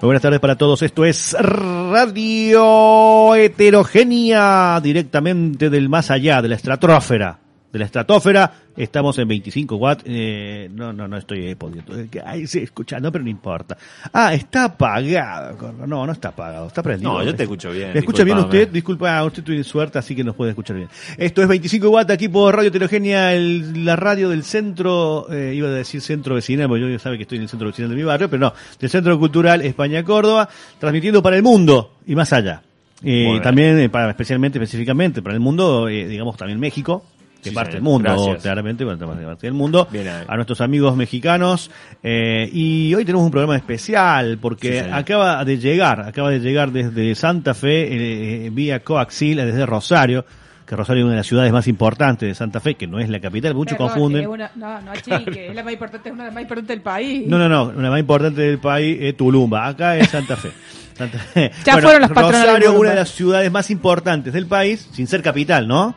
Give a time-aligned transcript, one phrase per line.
[0.00, 0.82] Buenas tardes para todos.
[0.82, 7.45] Esto es Radio Heterogénea, directamente del más allá, de la estratosfera.
[7.76, 10.02] De la estratosfera, estamos en 25 watts.
[10.06, 11.92] Eh, no, no, no estoy pudiendo.
[12.24, 13.76] Ahí se escucha, no, pero no importa.
[14.14, 15.74] Ah, está apagado.
[15.86, 17.12] No, no está apagado, está prendido.
[17.12, 17.92] No, yo te escucho bien.
[17.92, 18.70] ¿Me escucha bien usted?
[18.70, 20.88] Disculpa, usted tiene suerte, así que nos puede escuchar bien.
[21.18, 25.68] Esto es 25 watts aquí por Radio Heterogénea, el- la radio del centro, eh, iba
[25.68, 27.96] a decir centro vecinal, porque yo ya sabe que estoy en el centro vecinal de
[27.96, 32.32] mi barrio, pero no, del Centro Cultural España Córdoba, transmitiendo para el mundo y más
[32.32, 32.62] allá.
[33.04, 37.04] Eh, también, eh, para, especialmente, específicamente para el mundo, eh, digamos también México,
[37.46, 38.42] que Sí, es parte del mundo, Gracias.
[38.42, 40.24] claramente, de parte del mundo, Bien ahí.
[40.26, 41.70] a nuestros amigos mexicanos,
[42.02, 46.72] eh, y hoy tenemos un programa especial, porque Sí, acaba de llegar, acaba de llegar
[46.72, 50.24] desde Santa Fe, eh, vía coaxil, desde Rosario,
[50.66, 53.08] que Rosario es una de las ciudades más importantes de Santa Fe, que no es
[53.08, 54.22] la capital, muchos Perdón, confunden.
[54.22, 56.68] es una- no, no, chique, es la más importante, es una de las más importantes
[56.76, 57.24] del país.
[57.28, 60.50] No, no, no, una más importante del país es Tulumba, acá es Santa Fe.
[60.94, 61.52] Santa Fe.
[61.64, 62.80] Ya fueron las de Rosario, Tulumba.
[62.80, 65.94] una de las ciudades más importantes del país, sin ser capital, ¿no?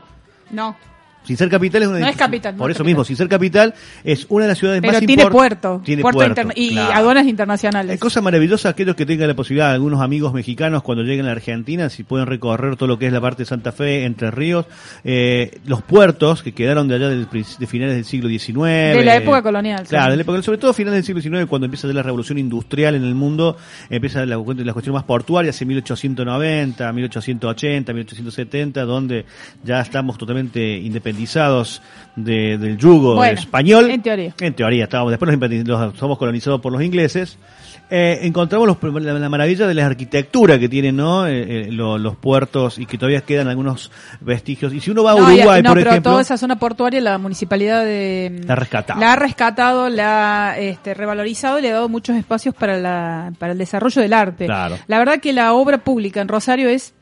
[0.51, 0.75] No,
[1.23, 2.85] Sin ser capital es una No es capital, Por es eso capital.
[2.87, 5.37] mismo, sin ser capital es una de las ciudades pero más tiene importantes.
[5.59, 6.93] puerto, Tiene puerto puerto, y claro.
[6.93, 7.93] aduanas internacionales.
[7.93, 11.33] Es cosa maravillosa aquellos que tengan la posibilidad, algunos amigos mexicanos cuando lleguen a la
[11.33, 14.65] Argentina, si pueden recorrer todo lo que es la parte de Santa Fe, Entre Ríos,
[15.03, 18.95] eh, los puertos que quedaron de allá del, de finales del siglo XIX.
[18.97, 20.11] De la época colonial, Claro, sí.
[20.11, 23.03] de la época- sobre todo finales del siglo XIX, cuando empieza la revolución industrial en
[23.03, 23.55] el mundo,
[23.89, 29.25] empieza la, la cuestión más portuaria, hacia 1890, 1880, 1870, donde
[29.63, 30.77] ya estamos totalmente
[31.09, 31.81] independizados
[32.15, 33.89] de- del yugo Bueno, español.
[33.89, 34.33] en teoría.
[34.39, 37.37] En teoría, estábamos, después independiz- los- somos colonizados por los ingleses.
[37.91, 41.25] Eh, encontramos los- la, la maravilla de la arquitectura que tienen ¿no?
[41.25, 43.89] Eh, eh, lo- los puertos y que todavía quedan algunos
[44.21, 44.73] vestigios.
[44.73, 47.01] Y si uno va a No, Uruguay, no, por pero ejemplo, toda esa zona portuaria
[47.01, 48.99] la municipalidad de La rescatado.
[48.99, 53.31] la ha rescatado, la ha este, revalorizado y le ha dado muchos espacios para la
[53.39, 54.45] para el desarrollo del arte.
[54.45, 54.77] Claro.
[54.87, 56.93] La verdad que la obra pública en Rosario es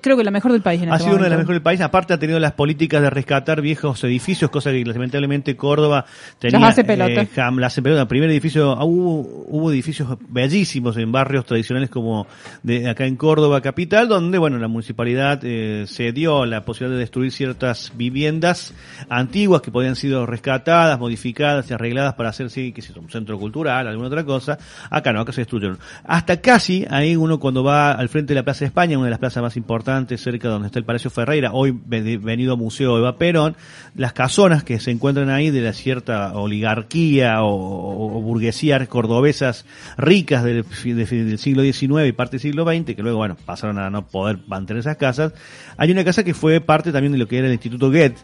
[0.00, 1.62] creo que la mejor del país en ha este sido una de las mejores del
[1.62, 1.80] país.
[1.80, 6.04] Aparte ha tenido las políticas de rescatar viejos edificios, cosa que lamentablemente Córdoba
[6.38, 6.60] tenía.
[6.60, 7.10] Las hace pelota.
[7.22, 8.02] eh, jam- las hace pelota.
[8.02, 12.26] El primer edificio, ah, hubo, hubo edificios bellísimos en barrios tradicionales como
[12.62, 17.00] de acá en Córdoba capital, donde bueno la municipalidad eh, se dio la posibilidad de
[17.00, 18.74] destruir ciertas viviendas
[19.08, 23.86] antiguas que podían sido rescatadas, modificadas y arregladas para hacer sí, que un centro cultural,
[23.88, 24.58] alguna otra cosa.
[24.90, 25.78] Acá no, acá se destruyeron.
[26.04, 29.10] Hasta casi ahí uno cuando va al frente de la Plaza de España, una de
[29.12, 29.61] las plazas más importantes,
[30.16, 33.56] cerca donde está el Palacio Ferreira, hoy ve- venido Museo Eva Perón,
[33.94, 39.64] las casonas que se encuentran ahí de la cierta oligarquía o, o- o burguesía cordobesas
[39.96, 43.78] ricas del, de- del siglo XIX y parte del siglo XX, que luego, bueno, pasaron
[43.78, 45.32] a no poder mantener esas casas.
[45.76, 48.16] Hay una casa que fue parte también de lo que era el Instituto Goethe,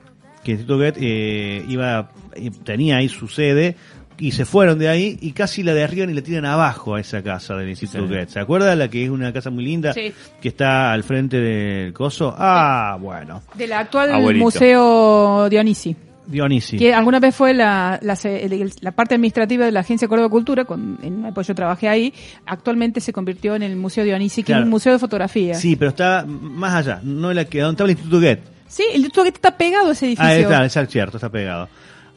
[0.44, 3.76] que el Instituto Goethe eh, iba, eh, tenía ahí su sede,
[4.18, 7.22] y se fueron de ahí y casi la derriban y la tiran abajo a esa
[7.22, 8.14] casa del Instituto Sí.
[8.14, 8.32] Goethe.
[8.32, 10.12] ¿Se acuerda la que es una casa muy linda Sí.
[10.40, 12.34] que está al frente del coso?
[12.36, 13.42] Ah, bueno.
[13.54, 14.44] Del actual Abuelito.
[14.44, 15.94] Museo Dionisi.
[16.26, 16.76] Dionisi.
[16.76, 20.28] Que alguna vez fue la, la, se- el- la parte administrativa de la Agencia Córdoba
[20.28, 22.12] Cultura, con, en una época yo trabajé ahí,
[22.44, 24.60] actualmente se convirtió en el Museo Dionisi, que Claro.
[24.60, 25.54] es un museo de fotografía.
[25.54, 28.42] Sí, pero está más allá, no la que donde estaba el Instituto Goethe.
[28.66, 30.28] Sí, el Instituto Goethe está pegado a ese edificio.
[30.28, 31.66] Ah, está, está cierto, está pegado.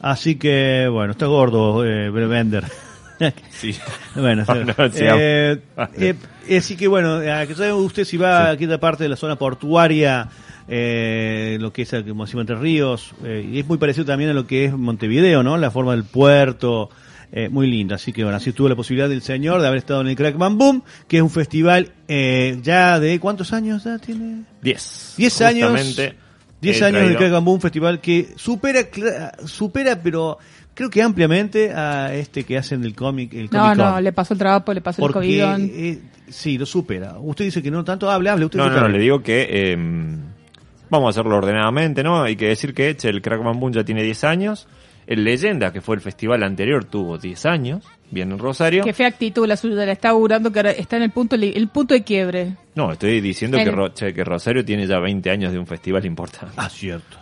[0.02, 2.64] Así que, bueno, está gordo eh, Bender.
[3.50, 3.74] Sí.
[4.16, 5.58] Bueno, No, no, eh,
[5.96, 6.14] eh,
[6.48, 9.36] eh, así que bueno, que sabe usted si va a aquella parte de la zona
[9.36, 10.28] portuaria,
[10.68, 14.30] eh, lo que es eh, como decimos Entre Ríos, eh, y es muy parecido también
[14.30, 15.56] a lo que es Montevideo, ¿no?
[15.56, 16.90] La forma del puerto,
[17.30, 17.96] eh, muy linda.
[17.96, 20.36] Así que bueno, así tuvo la posibilidad del señor de haber estado en el Crack
[20.36, 24.42] Bam Boom, que es un festival eh, ya de ¿cuántos años ya tiene?
[24.62, 25.14] 10.
[25.16, 25.98] 10 años.
[26.62, 28.80] Justamente 10 he años del traído- Crack Boom Festival que supera,
[29.44, 30.38] supera, pero
[30.74, 34.38] creo que ampliamente a este que hacen del cómic, el No, no, le pasó el
[34.38, 35.42] trabajo, le pasó el COVID.
[35.60, 35.98] eh,
[36.28, 37.16] sí, lo supera.
[37.18, 38.44] Usted dice que no tanto, hable, hable.
[38.46, 39.76] Usted No, no, no, le digo que eh,
[40.88, 42.22] vamos a hacerlo ordenadamente, ¿no?
[42.22, 44.66] Hay que decir que che, el Crack Boom ya tiene 10 años.
[45.06, 48.84] El Leyenda, que fue el festival anterior, tuvo 10 años, bien en Rosario.
[48.84, 51.52] Qué fea actitud la suya, la está augurando que ahora está en el punto, li-
[51.54, 52.56] el punto de quiebre.
[52.74, 55.66] No, estoy diciendo El- que, Ro- che, que Rosario tiene ya 20 años de un
[55.66, 56.54] festival importante.
[56.56, 57.16] Ah, cierto.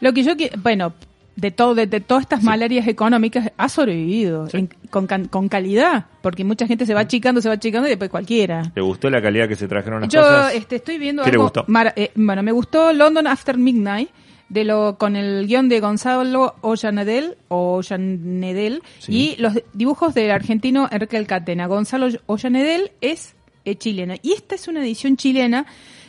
[0.00, 0.92] Lo que yo bueno,
[1.34, 6.44] de todo, de, de todas estas malarias económicas ha sobrevivido en- con, con calidad, porque
[6.44, 8.62] mucha gente se va achicando, se va achicando y después cualquiera.
[8.74, 10.54] ¿Te gustó la calidad que se trajeron las Yo cosas?
[10.54, 11.64] este, estoy viendo ¿Qué le gustó?
[11.96, 14.08] eh, bueno, me gustó London After Midnight
[14.48, 19.12] de lo con el guion de Gonzalo Ollanedel o Ollanedel Sí.
[19.36, 21.66] y los dibujos del argentino Enrique Alcatena.
[21.66, 23.34] Gonzalo Ollanedel es
[23.64, 25.66] eh, chileno y esta es una edición chilena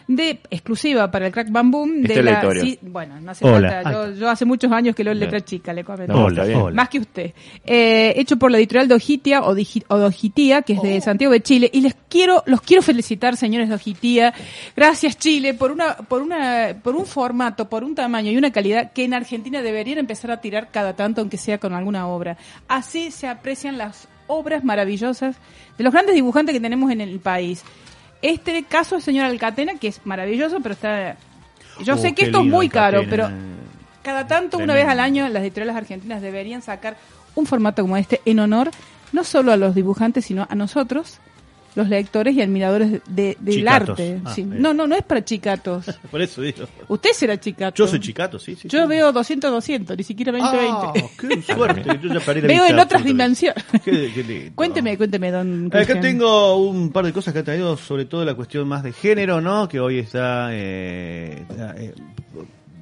[0.10, 1.98] de exclusiva para el Crack Bam Boom.
[2.02, 3.70] Esta De es la sí, bueno, no hace Hola.
[3.84, 3.92] falta.
[3.92, 6.14] Yo, yo hace muchos años que leo letra chica, le comento.
[6.14, 6.76] Hola, hola.
[6.76, 7.32] Más que usted.
[7.64, 10.82] Eh, hecho por la editorial Dojitia o, Digi- o Dojitía, que es Oh.
[10.82, 11.70] de Santiago de Chile.
[11.72, 14.34] Y les quiero, los quiero felicitar, señores de Dojitía.
[14.76, 18.92] Gracias, Chile, por una, por una, por un formato, por un tamaño y una calidad
[18.92, 22.36] que en Argentina deberían empezar a tirar cada tanto, aunque sea con alguna obra.
[22.68, 25.36] Así se aprecian las obras maravillosas
[25.78, 27.64] de los grandes dibujantes que tenemos en el país.
[28.22, 31.16] Este caso es señor Alcatena, que es maravilloso, pero está...
[31.82, 33.30] Yo Oh, sé que esto es muy caro, pero
[34.02, 36.98] cada tanto, una vez al año, las editoriales argentinas deberían sacar
[37.36, 38.72] un formato como este en honor
[39.12, 41.20] no solo a los dibujantes, sino a nosotros,
[41.80, 44.20] los lectores y admiradores de- de- del arte.
[44.24, 44.44] Ah, Sí.
[44.44, 45.86] No, no, no es para chicatos.
[46.12, 46.66] Por eso digo.
[46.88, 47.76] Usted será chicato.
[47.76, 48.68] Yo soy chicato, sí, sí.
[48.68, 48.88] Yo sí.
[48.88, 50.42] veo 200-200, ni siquiera 20-20.
[50.44, 52.00] Ah, qué suerte.
[52.02, 53.64] Yo ya perdí la veo vista en otras dimensiones.
[53.84, 54.52] Qué- qué lindo.
[54.56, 56.02] Cuénteme, cuénteme, don Acá Cristian.
[56.02, 59.42] tengo un par de cosas que ha traído, sobre todo la cuestión más de género,
[59.42, 59.68] ¿no?
[59.68, 61.44] Que hoy está eh,
[61.78, 61.94] eh,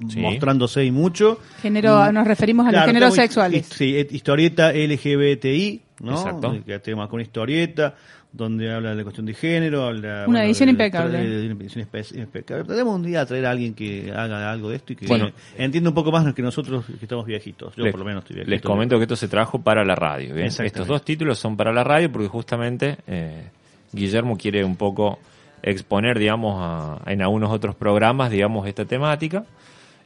[0.09, 0.19] Sí.
[0.19, 1.39] mostrándose y mucho.
[1.59, 3.65] Género, nos referimos a los Claro, géneros tengo sexuales.
[3.75, 6.11] Sí, eh, historieta LGBTI, ¿no?
[6.11, 6.55] Exacto.
[6.63, 7.95] Que tema con historieta,
[8.37, 10.25] donde habla de la cuestión de género, habla...
[10.27, 11.17] Una edición de- impecable.
[11.17, 12.63] de- edición impecable.
[12.65, 15.31] Tenemos un día a traer a alguien que haga algo de esto y que Bueno.
[15.57, 17.75] entienda un poco más que nosotros que estamos viejitos.
[17.75, 18.51] Yo les, por lo menos estoy viejito.
[18.51, 20.35] les comento que esto se trajo para la radio.
[20.37, 23.49] Estos dos títulos son para la radio porque justamente eh,
[23.91, 25.19] Guillermo quiere un poco
[25.63, 29.43] exponer, digamos, a- en algunos otros programas, digamos, esta temática.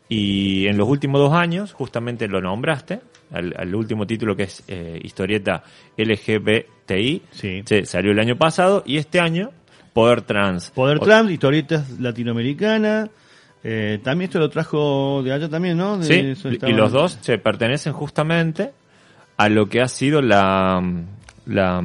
[0.09, 2.99] Y en los últimos dos años, justamente lo nombraste,
[3.31, 5.63] al, al último título que es eh, historieta
[5.97, 7.61] LGBTI, Sí.
[7.65, 9.51] se- salió el año pasado, y este año,
[9.93, 10.71] Poder Trans.
[10.71, 13.09] Poder O- Trans, historietas latinoamericanas.
[13.63, 15.97] Eh, también esto lo trajo de allá también, ¿no?
[15.97, 18.71] De- Sí, eso y los dos se pertenecen justamente
[19.37, 20.81] a lo que ha sido la,
[21.45, 21.79] la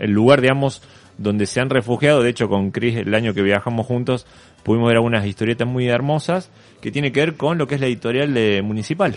[0.00, 0.82] el lugar, digamos,
[1.16, 2.22] donde se han refugiado.
[2.22, 4.26] De hecho, con Chris, el año que viajamos juntos,
[4.64, 6.50] pudimos ver algunas historietas muy hermosas
[6.82, 9.14] que tiene que ver con lo que es la editorial de Municipal.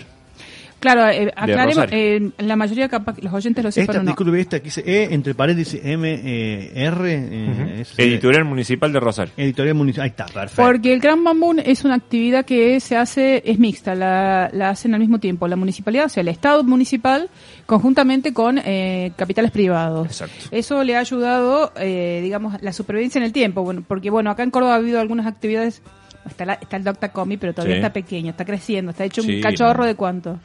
[0.80, 4.10] Claro, eh, aclaremos, eh, la mayoría capaz los oyentes lo sepan Esta, no.
[4.12, 7.12] disculpe, esta que dice E, entre paréntesis M, eh, R.
[7.14, 9.32] eh, es- Editorial Municipal de Rosario.
[9.36, 10.04] Editorial municipal.
[10.04, 10.62] Ahí está, perfecto.
[10.62, 14.94] Porque el Gran Bambún es una actividad que se hace, es mixta, la, la hacen
[14.94, 17.28] al mismo tiempo la municipalidad, o sea, el Estado municipal,
[17.66, 20.06] conjuntamente con eh, capitales privados.
[20.06, 20.34] Exacto.
[20.52, 24.44] Eso le ha ayudado, eh, digamos, la supervivencia en el tiempo, bueno, porque bueno, acá
[24.44, 25.82] en Córdoba ha habido algunas actividades,
[26.24, 27.80] está, la, está el Docta Comi, pero todavía Sí.
[27.80, 29.86] está pequeño, está creciendo, está hecho Sí, un cachorro no.
[29.86, 30.38] de cuánto.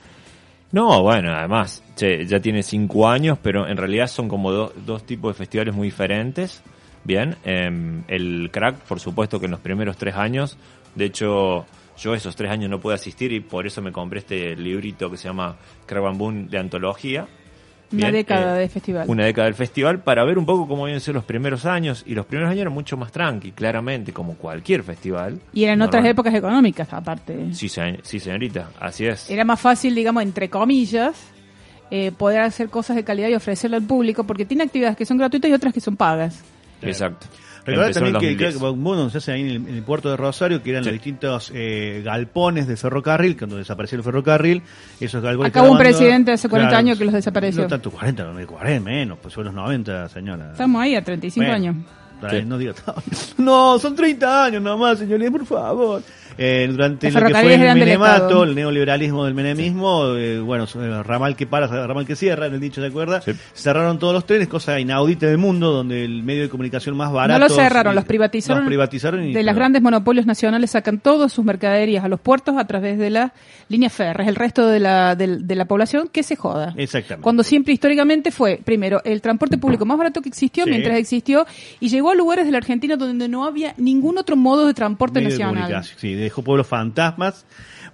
[0.73, 5.05] No, bueno, además, che, ya tiene cinco años, pero en realidad son como do- dos
[5.05, 6.63] tipos de festivales muy diferentes.
[7.05, 10.57] Bien, em, el crack, por supuesto que en los primeros tres años,
[10.95, 11.65] de hecho,
[11.97, 15.17] yo esos tres años no pude asistir y por eso me compré este librito que
[15.17, 17.27] se llama Crack Bamboo de antología.
[17.93, 19.09] Una década eh, de festival.
[19.09, 22.03] Una década del festival para ver un poco cómo habían sido los primeros años.
[22.07, 25.39] Y los primeros años eran mucho más tranqui, claramente, como cualquier festival.
[25.53, 27.53] Y eran otras épocas económicas, aparte.
[27.53, 29.29] Sí, se- sí, señorita, así es.
[29.29, 31.15] Era más fácil, digamos, entre comillas,
[31.91, 35.17] eh, poder hacer cosas de calidad y ofrecerlo al público, porque tiene actividades que son
[35.17, 36.43] gratuitas y otras que son pagas.
[36.81, 37.27] Exacto.
[37.65, 38.51] Recordad también que el 2010.
[38.55, 40.89] Crack Bamboo se hace ahí en el, en el puerto de Rosario, que eran Sí.
[40.89, 44.61] los distintos eh, galpones de ferrocarril, cuando desapareció el ferrocarril,
[44.99, 47.61] esos galpones Acá hubo un presidente hace 40 años que los desapareció.
[47.63, 50.51] No tanto 40, no, 40 menos, pues son los 90, señora.
[50.51, 51.75] Estamos ahí a 35 Bueno, años.
[52.29, 52.41] Sí.
[52.45, 52.73] No, diga
[53.37, 56.01] no, son 30 años nomás, señoría, por favor.
[56.37, 61.03] Eh, durante Los lo que fue el menemato, el neoliberalismo del menemismo, eh, bueno, eh,
[61.03, 63.21] ramal que para, ramal que cierra, en el dicho, ¿se acuerda?
[63.21, 63.31] Sí.
[63.53, 67.39] Cerraron todos los trenes, cosa inaudita del mundo, donde el medio de comunicación más barato...
[67.39, 68.63] no los cerraron, los privatizaron.
[68.63, 72.55] Los privatizaron y, de las grandes monopolios nacionales sacan todas sus mercaderías a los puertos
[72.57, 73.31] a través de las
[73.69, 74.27] líneas férreas.
[74.27, 76.73] El resto de la, de, la población que se joda.
[76.77, 77.23] Exactamente.
[77.23, 80.69] Cuando siempre históricamente fue, primero, el transporte público más barato que existió Sí.
[80.69, 81.45] mientras existió
[81.79, 85.19] y llegó a lugares de la Argentina donde no había ningún otro modo de transporte
[85.19, 85.63] Medio de nacional.
[85.63, 87.45] comunicación, Sí, dejó pueblos fantasmas.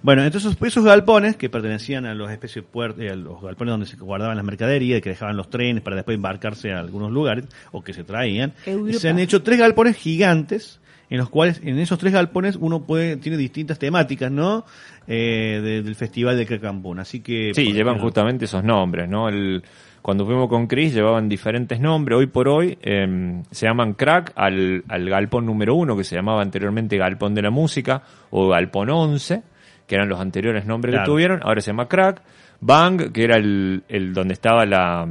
[0.02, 3.86] Bueno, entonces esos galpones que pertenecían a los especies puer- eh, a los galpones donde
[3.86, 7.82] se guardaban las mercaderías, que dejaban los trenes para después embarcarse a algunos lugares o
[7.84, 8.98] que se traían, Europa.
[8.98, 13.16] se han hecho tres galpones gigantes en los cuales en esos tres galpones uno puede
[13.16, 14.64] tiene distintas temáticas, ¿no?
[15.08, 17.00] Eh, de- del festival de Cacambún.
[17.00, 19.28] Así que Sí, llevan ejemplo, justamente esos nombres, ¿no?
[19.28, 19.62] El,
[20.02, 22.18] cuando fuimos con Chris llevaban diferentes nombres.
[22.18, 26.42] Hoy por hoy eh, se llaman crack al, al galpón número uno, que se llamaba
[26.42, 29.42] anteriormente galpón de la música, o galpón 11,
[29.86, 31.04] que eran los anteriores nombres Claro.
[31.04, 31.40] que tuvieron.
[31.42, 32.22] Ahora se llama crack.
[32.62, 35.06] Bang, que era el, el donde estaba la,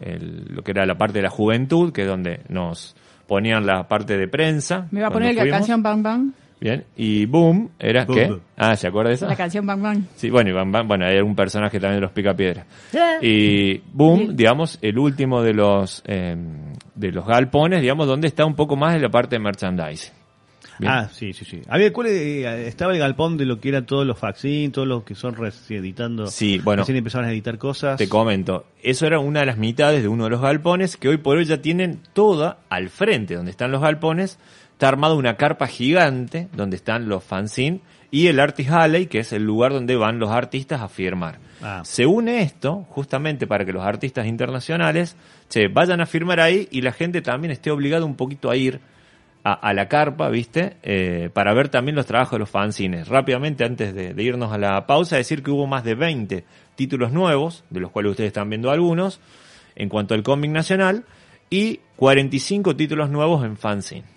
[0.00, 2.94] el- lo que era la parte de la juventud, que es donde nos
[3.26, 4.86] ponían la parte de prensa.
[4.90, 5.58] Me va a poner la fuimos.
[5.58, 6.30] canción Bang Bang.
[6.64, 6.82] Bien.
[6.96, 8.26] Y Boom era Boom, ¿qué?
[8.26, 8.40] boom.
[8.56, 9.28] Ah, ¿se acuerda de eso?
[9.28, 10.02] La canción Bang Bang.
[10.16, 12.64] Sí, bueno, y Bam Bam, bueno, un personaje también de los Picapiedras.
[13.20, 16.34] Y Boom, digamos, el último de los eh,
[16.94, 20.14] de los galpones, digamos, donde está un poco más de la parte de merchandising.
[20.78, 20.90] Bien.
[20.90, 21.60] Ah, sí, sí, sí.
[21.68, 25.04] Había, ¿cuál, eh, estaba el galpón de lo que eran todos los facsín, todos los
[25.04, 25.36] que son
[25.68, 26.26] editando.
[26.28, 26.80] Sí, bueno.
[26.80, 27.98] Recién empezaron a editar cosas.
[27.98, 31.18] Te comento, eso era una de las mitades de uno de los galpones que hoy
[31.18, 34.38] por hoy ya tienen toda al frente donde están los galpones,
[34.74, 39.32] está armada una carpa gigante donde están los fanzine y el Artist Alley, que es
[39.32, 41.38] el lugar donde van los artistas a firmar.
[41.62, 41.82] Ah.
[41.84, 45.16] Se une esto justamente para que los artistas internacionales
[45.48, 48.80] che, vayan a firmar ahí y la gente también esté obligada un poquito a ir
[49.44, 50.76] a, a la carpa, ¿viste?
[50.82, 53.06] Eh, para ver también los trabajos de los fanzines.
[53.06, 57.12] Rápidamente, antes de, de irnos a la pausa, decir que hubo más de 20 títulos
[57.12, 59.20] nuevos, de los cuales ustedes están viendo algunos,
[59.76, 61.04] en cuanto al cómic nacional,
[61.48, 64.13] y 45 títulos nuevos en fanzine.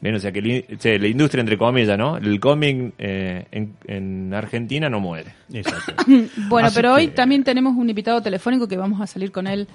[0.00, 2.16] Bien, o sea que li- che, la industria, entre comillas, ¿no?
[2.16, 5.34] El cómic eh, en, en Argentina no muere.
[5.52, 5.94] Exacto.
[6.48, 9.68] Bueno, Así pero hoy también tenemos un invitado telefónico que vamos a salir con él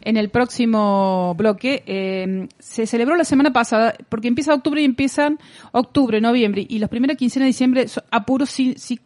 [0.00, 1.82] en el próximo bloque.
[1.86, 5.38] Eh, se celebró la semana pasada, porque empieza octubre y empiezan
[5.72, 9.00] octubre, noviembre, y los primeros quincena de diciembre son apuros ci- ci-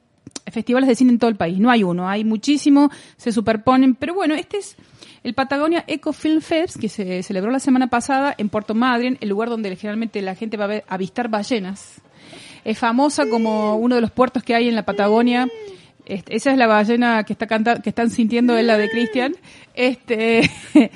[0.52, 1.58] festivales de cine en todo el país.
[1.58, 4.76] No hay uno, hay muchísimo, se superponen, pero bueno, este es
[5.22, 9.28] el Patagonia Eco Film Fest, que se celebró la semana pasada en Puerto Madryn, el
[9.28, 12.00] lugar donde generalmente la gente va a ver- avistar ballenas.
[12.64, 15.48] Es famosa como uno de los puertos que hay en la Patagonia.
[16.06, 19.34] Este, esa es la ballena que está canta- que están sintiendo es la de Cristian.
[19.74, 20.50] Este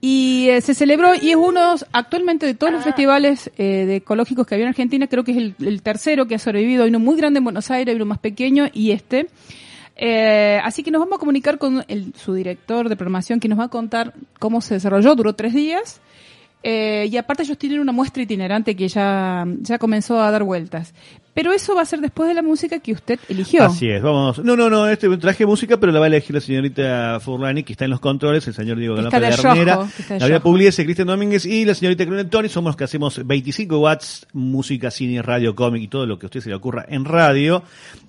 [0.00, 4.46] y eh, se celebró y es uno actualmente de todos los festivales eh, de ecológicos
[4.46, 6.82] que había en Argentina, creo que es el, el tercero que ha sobrevivido.
[6.84, 9.28] Hay uno muy grande en Buenos Aires, hay uno más pequeño y este.
[9.96, 13.58] Eh, así que nos vamos a comunicar con el, su director de programación que nos
[13.58, 16.00] va a contar cómo se desarrolló, duró tres días.
[16.62, 20.94] Eh, y aparte ellos tienen una muestra itinerante que ya, ya comenzó a dar vueltas.
[21.34, 23.64] Pero eso va a ser después de la música que usted eligió.
[23.64, 24.38] Así es, vamos.
[24.44, 27.72] No, no, no, este traje música, pero la va a elegir la señorita Furlani, que
[27.72, 30.40] está en los controles, el señor Diego está de de Gabriela.
[30.40, 32.48] Pugliese, Cristian Domínguez y la señorita Clemente Tony.
[32.48, 36.28] Somos los que hacemos 25 watts, música, cine, radio, cómic y todo lo que a
[36.28, 37.64] usted se le ocurra en radio.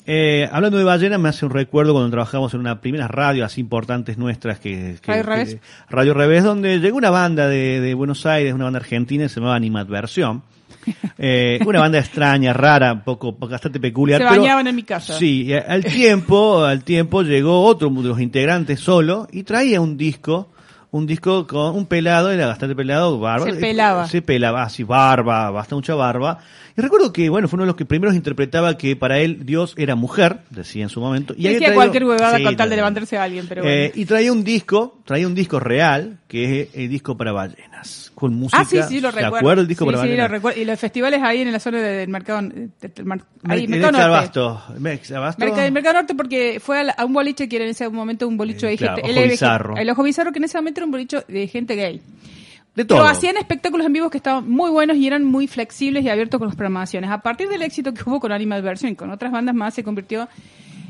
[0.05, 3.59] Eh, hablando de ballena, me hace un recuerdo cuando trabajamos en una primera radio así
[3.59, 5.57] importantes nuestras que, que- Radio que- Revés.
[5.89, 9.55] Radio Revés, donde llegó una banda de, de Buenos Aires, una banda argentina, se llamaba
[9.55, 10.43] Animadversión.
[11.17, 14.21] Eh, una banda extraña, rara, un poco, bastante peculiar.
[14.21, 15.17] Se pero- bañaban en mi casa.
[15.17, 20.49] Sí, al tiempo, al tiempo llegó otro de los integrantes solo y traía un disco,
[20.91, 23.45] un disco con un pelado, era bastante pelado, barba.
[23.45, 24.07] Se pelaba.
[24.07, 26.39] Se pelaba, así, barba, bastante mucha barba.
[26.77, 29.73] Y recuerdo que, bueno, fue uno de los que primeros interpretaba que para él Dios
[29.77, 31.33] era mujer, decía en su momento.
[31.37, 33.91] Y Decía traído- cualquier huevada Sí, con tal de levantarse a alguien, pero Eh, bueno.
[33.95, 38.33] y traía un disco, traía un disco real, que es el disco para ballenas, con
[38.33, 38.59] música.
[38.61, 39.37] Ah, sí, sí, lo ¿Se recuerdo.
[39.37, 40.59] acuerda el disco sí, para sí, lo recuerdo.
[40.61, 42.41] Y los festivales ahí en la zona del mercado.
[42.41, 42.51] de-
[42.81, 43.11] del
[43.47, 43.97] ahí, El mercado.
[43.97, 44.61] Abasto.
[45.15, 45.39] Abasto.
[45.39, 47.87] Mercado, el Mercado Norte porque fue a, la- a un boliche que era en ese
[47.87, 49.31] momento un bolicho Eh, de claro, gente Ojo LGBT.
[49.31, 49.77] Bizarro.
[49.77, 52.01] El Ojo Bizarro que en ese momento era un bolicho de gente gay.
[52.75, 52.99] De todo.
[52.99, 56.39] Pero hacían espectáculos en vivo que estaban muy buenos y eran muy flexibles y abiertos
[56.39, 57.09] con las programaciones.
[57.09, 59.83] A partir del éxito que hubo con Animal Version y con otras bandas más, se
[59.83, 60.27] convirtió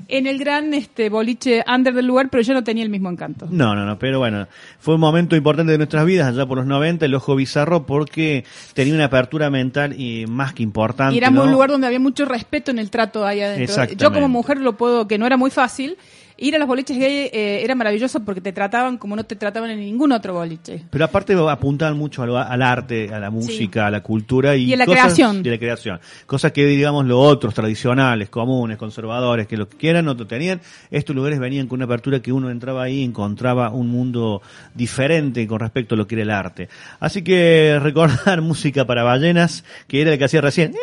[0.07, 3.47] en el gran este boliche under del lugar, pero ya no tenía el mismo encanto.
[3.49, 4.47] No, no, no, pero bueno,
[4.79, 8.45] fue un momento importante de nuestras vidas, allá por los 90, el ojo bizarro, porque
[8.73, 11.15] tenía una apertura mental y más que importante.
[11.15, 11.43] Y era ¿no?
[11.43, 13.85] un lugar donde había mucho respeto en el trato ahí adentro.
[13.95, 15.97] Yo como mujer lo puedo, que no era muy fácil,
[16.37, 19.69] ir a los boliches gay eh, era maravilloso porque te trataban como no te trataban
[19.71, 20.83] en ningún otro boliche.
[20.89, 24.73] Pero aparte apuntaban mucho al, al arte, a la música, a la cultura y, Y
[24.73, 25.41] a la cosas- creación.
[25.45, 25.99] y a la creación.
[26.25, 30.61] Cosas que, digamos, los otros tradicionales, comunes, conservadores, que lo que quieran, no tenían.
[30.91, 34.41] Estos lugares venían con una apertura que uno entraba ahí y encontraba un mundo
[34.73, 36.69] diferente con respecto a lo que era el arte.
[36.99, 40.73] Así que recordar música para ballenas, que era el que hacía recién.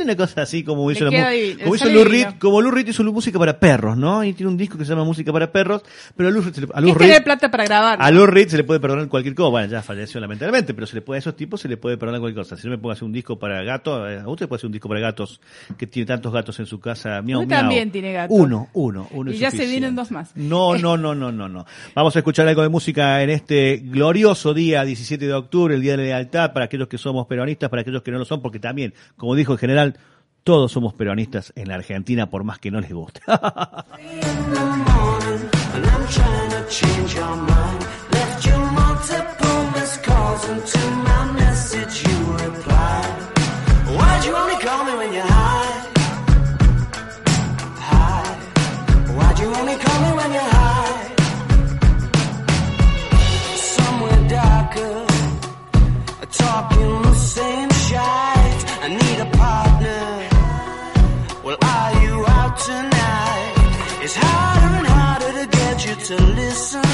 [0.00, 1.10] Una cosa así como hizo, la
[1.62, 2.04] como hizo Lou.
[2.04, 4.24] Reed, como Lou Reed hizo música para perros, ¿no?
[4.24, 5.82] Y tiene un disco que se llama Música para perros,
[6.16, 7.98] pero a Lou, Reed se le- a Lou Es Reed- tener plata para grabar.
[8.00, 9.50] a Lou Reed se le puede perdonar cualquier cosa.
[9.50, 12.20] Bueno, ya falleció lamentablemente, pero se le puede, a esos tipos se le puede perdonar
[12.20, 12.56] cualquier cosa.
[12.56, 14.66] Si yo me pongo a hacer un disco para gatos, eh, a usted puede hacer
[14.66, 15.40] un disco para gatos
[15.76, 17.20] que tiene tantos gatos en su casa.
[17.22, 18.36] Miau, Usted también tiene gatos.
[18.38, 19.30] Uno, uno, uno.
[19.30, 20.30] Y es ya se vienen dos más.
[20.36, 21.66] No, no, no, no, no, no.
[21.94, 25.92] Vamos a escuchar algo de música en este glorioso día, 17 de octubre, el Día
[25.92, 28.58] de la Lealtad, para aquellos que somos peronistas, para aquellos que no lo son, porque
[28.58, 29.89] también, como dijo el general,
[30.44, 33.20] todos somos peronistas en la Argentina, por más que no les guste.
[66.10, 66.89] to listen.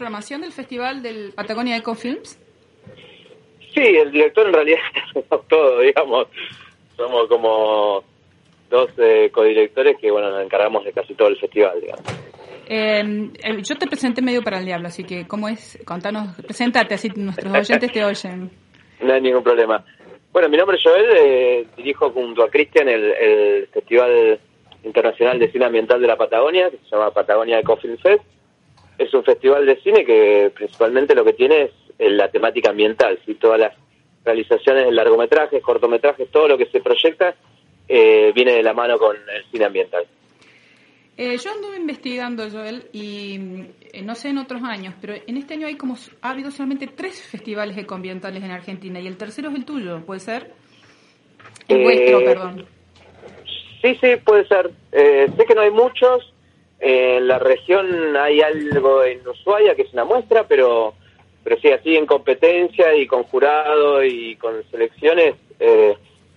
[0.00, 2.40] Programación del festival del Patagonia Eco Films.
[3.74, 4.78] Sí, el director en realidad
[5.12, 6.26] somos todos, digamos.
[6.96, 8.02] Somos como
[8.70, 12.04] dos eh, codirectores que, bueno, nos encargamos de casi todo el festival, digamos.
[12.66, 15.78] Eh, eh, yo te presenté medio para el diablo, así que, ¿cómo es?
[15.84, 18.50] Contanos, presentate, así nuestros oyentes te oyen.
[19.02, 19.84] No hay ningún problema.
[20.32, 24.40] Bueno, mi nombre es Joel, eh, dirijo junto a Cristian el, el Festival
[24.82, 28.24] Internacional de Cine Ambiental de la Patagonia, que se llama Patagonia Eco Film Fest.
[29.00, 33.18] Es un festival de cine que principalmente lo que tiene es eh, la temática ambiental,
[33.24, 33.34] ¿sí?
[33.34, 33.74] todas las
[34.24, 37.34] realizaciones de largometrajes, cortometrajes, todo lo que se proyecta
[37.88, 40.06] eh, viene de la mano con el cine ambiental.
[41.16, 43.38] Eh, yo anduve investigando, Joel, y
[43.92, 46.86] eh, no sé en otros años, pero en este año hay como ha habido solamente
[46.86, 50.52] tres festivales ecoambientales en Argentina y el tercero es el tuyo, ¿puede ser?
[51.68, 52.66] El Eh, vuestro, perdón.
[53.82, 54.70] Sí, sí, puede ser.
[54.92, 56.29] Eh, sé que no hay muchos.
[56.80, 60.94] En la región hay algo en Ushuaia, que es una muestra, pero,
[61.44, 65.94] pero sí, así en competencia y con jurado y con selecciones, eh,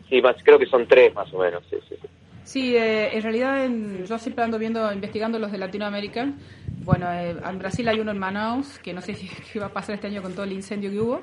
[0.10, 1.64] sí, más, creo que son tres más o menos.
[1.70, 2.08] Sí, sí, sí.
[2.44, 6.28] Sí, eh, en realidad en- yo siempre ando viendo, investigando los de Latinoamérica.
[6.84, 9.74] Bueno, eh, en Brasil hay uno en Manaus, que no sé si qué va a
[9.74, 11.22] pasar este año con todo el incendio que hubo.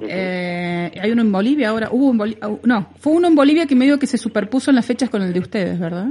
[0.00, 3.76] Eh, hay uno en Bolivia ahora, hubo un uh, no, fue uno en Bolivia que
[3.76, 6.06] medio que se superpuso en las fechas con el de ustedes, ¿verdad?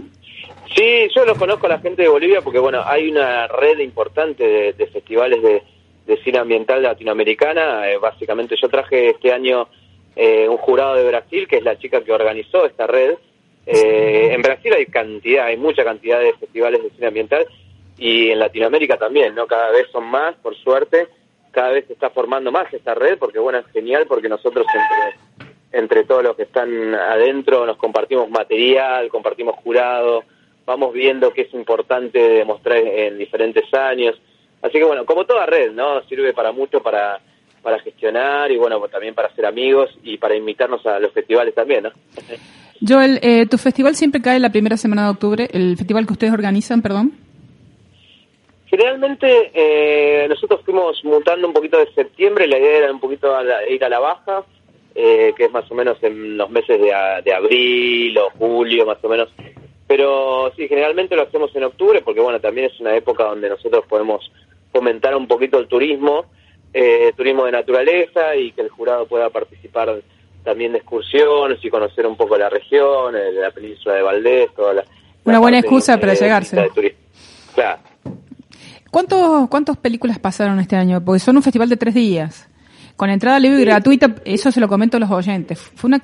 [0.75, 4.47] Sí, yo lo conozco a la gente de Bolivia porque, bueno, hay una red importante
[4.47, 5.63] de, de festivales de,
[6.05, 7.89] de cine ambiental latinoamericana.
[7.89, 9.67] Eh, básicamente yo traje este año
[10.15, 13.15] eh, un jurado de Brasil, que es la chica que organizó esta red.
[13.65, 17.45] Eh, en Brasil hay cantidad, hay mucha cantidad de festivales de cine ambiental
[17.97, 19.45] y en Latinoamérica también, ¿no?
[19.45, 21.07] Cada vez son más, por suerte,
[21.51, 25.84] cada vez se está formando más esta red porque, bueno, es genial porque nosotros entre,
[25.84, 30.23] entre todos los que están adentro nos compartimos material, compartimos jurado,
[30.71, 34.19] vamos viendo qué es importante demostrar en diferentes años.
[34.62, 36.01] Así que bueno, como toda red, ¿no?
[36.03, 37.19] Sirve para mucho para,
[37.62, 41.84] para gestionar y bueno, también para ser amigos y para invitarnos a los festivales también,
[41.84, 41.91] ¿no?
[42.88, 46.34] Joel, eh, tu festival siempre cae la primera semana de octubre, el festival que ustedes
[46.34, 47.12] organizan, perdón.
[48.67, 53.43] Generalmente eh, nosotros fuimos mutando un poquito de septiembre, la idea era un poquito a
[53.43, 54.45] la- ir a la baja,
[54.95, 58.97] eh, que es más o menos en los meses de, de abril o julio, más
[59.03, 59.29] o menos.
[59.91, 63.84] Pero sí, generalmente lo hacemos en octubre porque bueno, también es una época donde nosotros
[63.89, 64.32] podemos
[64.71, 66.27] fomentar un poquito el turismo,
[66.73, 70.01] eh, turismo de naturaleza y que el jurado pueda participar
[70.45, 74.75] también de excursiones y conocer un poco la región, eh, la península de Valdés, toda
[74.75, 74.86] la...
[75.25, 76.56] Una la buena excusa para eh, llegarse.
[76.56, 76.99] de turismo.
[77.54, 77.82] Claro.
[78.91, 81.04] ¿Cuántos, ¿Cuántas películas pasaron este año?
[81.04, 82.47] Porque son un festival de tres días.
[82.95, 85.60] Con entrada libre y gratuita, eso se lo comento a los oyentes.
[85.75, 86.01] Fue una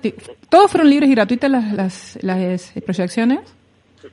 [0.50, 3.57] ¿Todos fueron libres y gratuitas las, las, las proyecciones?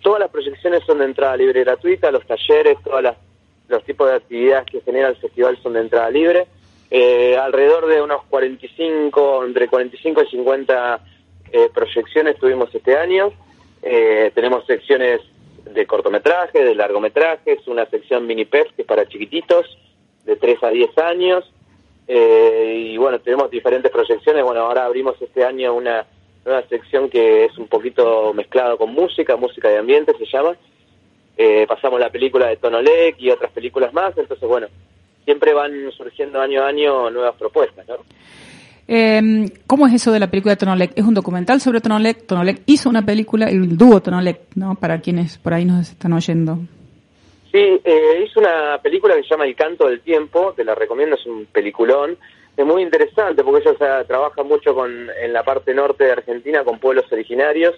[0.03, 3.05] Todas las proyecciones son de entrada libre y gratuita, los talleres, todos
[3.69, 6.47] los tipos de actividades que genera el festival son de entrada libre.
[6.91, 11.01] Eh, alrededor de unos 45, entre 45 y 50
[11.53, 13.33] eh, proyecciones tuvimos este año.
[13.83, 15.21] Eh, tenemos secciones
[15.65, 19.79] de cortometrajes, de largometrajes, una sección mini PEF que es para chiquititos,
[20.25, 21.53] de 3 a 10 años.
[22.07, 24.45] Eh, y bueno, tenemos diferentes proyecciones.
[24.45, 26.07] Bueno, ahora abrimos este año una
[26.45, 30.57] nueva sección que es un poquito mezclado con música, música de ambiente se llama.
[31.37, 34.69] Eh, pasamos la película de Tonolec y otras películas más, entonces bueno,
[35.25, 37.97] siempre van surgiendo año a año nuevas propuestas, ¿no?
[38.87, 40.93] Eh, ¿Cómo es eso de la película de Tonolec?
[40.95, 42.27] Es un documental sobre Tonolec.
[42.27, 44.75] Tonolec hizo una película, el dúo Tonolec, ¿no?
[44.75, 46.59] Para quienes por ahí nos están oyendo.
[47.51, 51.17] Sí, eh, hizo una película que se llama El Canto del Tiempo, te la recomiendo,
[51.17, 52.19] es un peliculón.
[52.57, 56.63] Es muy interesante porque ellos ah, trabajan mucho con, en la parte norte de Argentina
[56.63, 57.75] con pueblos originarios,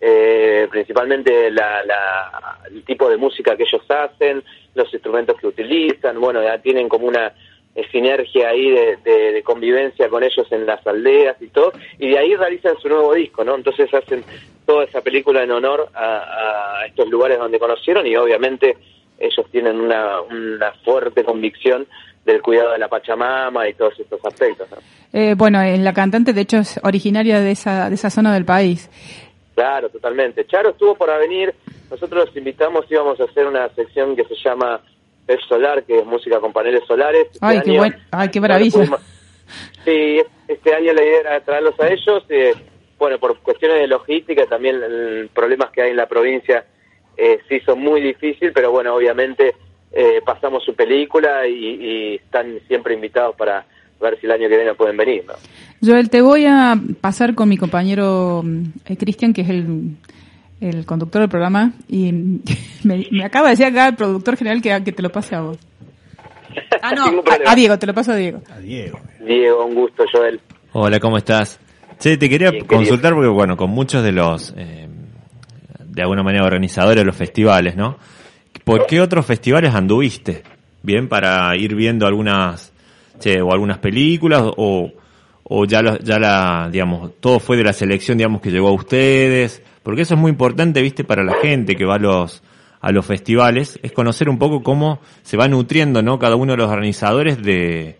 [0.00, 4.42] eh, principalmente la, la- el tipo de música que ellos hacen,
[4.74, 7.32] los instrumentos que utilizan, bueno, ya tienen como una
[7.74, 12.18] eh, sinergia ahí de, de- convivencia con ellos en las aldeas y todo, y de
[12.18, 13.56] ahí realizan su nuevo disco, ¿no?
[13.56, 14.24] Entonces hacen
[14.66, 18.76] toda esa película en honor a, a estos lugares donde conocieron y obviamente
[19.18, 21.86] ellos tienen una, una fuerte convicción
[22.24, 24.68] del cuidado de la Pachamama y todos estos aspectos.
[24.70, 24.76] ¿no?
[25.12, 28.44] Eh, bueno, eh, la cantante de hecho es originaria de esa, de esa zona del
[28.44, 28.88] país.
[29.54, 30.46] Claro, totalmente.
[30.46, 31.54] Charo estuvo por venir,
[31.90, 34.80] nosotros los invitamos, íbamos a hacer una sección que se llama
[35.26, 37.26] Pep Solar, que es música con paneles solares.
[37.32, 38.72] Este Ay, qué buen- ay, qué no maravilla.
[38.78, 39.00] pudimos-
[39.84, 42.54] Sí, este año la idea era traerlos a ellos, eh,
[42.98, 46.64] bueno, por cuestiones de logística, también problemas que hay en la provincia
[47.16, 49.54] eh, se hizo muy difícil, pero bueno, obviamente
[49.92, 53.64] eh, pasamos su película y, y están siempre invitados para
[54.00, 55.34] ver si el año que viene pueden venir, ¿no?
[55.84, 59.96] Joel, te voy a pasar con mi compañero mm, eh, Cristian, que es el,
[60.60, 62.12] el conductor del programa, y
[62.84, 65.40] me, me acaba de decir acá el productor general que, que te lo pase a
[65.42, 65.58] vos.
[66.84, 67.04] Ah, no,
[67.46, 68.42] a, a Diego, te lo paso a Diego.
[68.50, 68.98] A Diego.
[69.24, 70.40] Diego, un gusto, Joel.
[70.72, 71.60] Hola, ¿cómo estás?
[71.98, 72.78] Che, te quería Bien, querido.
[72.78, 74.88] consultar porque, bueno, con muchos de los, eh,
[75.84, 77.98] de alguna manera, organizadores de los festivales, ¿no?
[78.64, 80.42] ¿Por qué otros festivales anduviste?
[80.82, 82.72] Bien, para ir viendo algunas,
[83.18, 84.92] che, o algunas películas, o,
[85.44, 88.72] o ya, lo- ya la, digamos, todo fue de la selección, digamos, que llegó a
[88.72, 89.62] ustedes.
[89.82, 92.42] Porque eso es muy importante, viste, para la gente que va a los,
[92.80, 96.18] a los festivales, es conocer un poco cómo se va nutriendo, ¿no?
[96.18, 97.96] Cada uno de los organizadores de,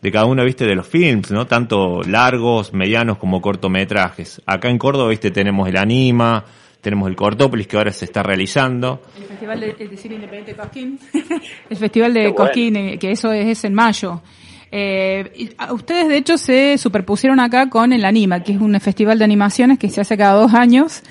[0.00, 1.46] de cada uno, viste, de los films, ¿no?
[1.46, 4.40] Tanto largos, medianos como cortometrajes.
[4.46, 6.44] Acá en Córdoba, viste, tenemos el Anima,
[6.86, 9.02] tenemos el Cortópolis que ahora se está realizando.
[9.18, 10.98] El Festival de, de Cine Independiente de Cosquín.
[11.70, 12.34] el Festival de bueno.
[12.36, 14.22] Cosquín, eh, que eso es, es en mayo.
[14.70, 18.78] Eh, y a- ustedes, de hecho, se superpusieron acá con el Anima, que es un
[18.78, 21.02] festival de animaciones que se hace cada dos años.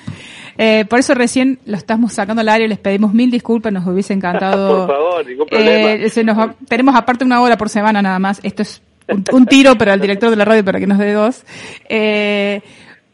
[0.57, 4.13] Eh, por eso recién lo estamos sacando al área, les pedimos mil disculpas, nos hubiese
[4.13, 4.87] encantado.
[4.87, 5.91] Por favor, ningún problema.
[5.91, 8.39] Eh, se nos va- tenemos aparte una hora por semana nada más.
[8.43, 11.11] Esto es un, un tiro para el director de la radio para que nos dé
[11.11, 11.43] dos.
[11.89, 12.61] Eh,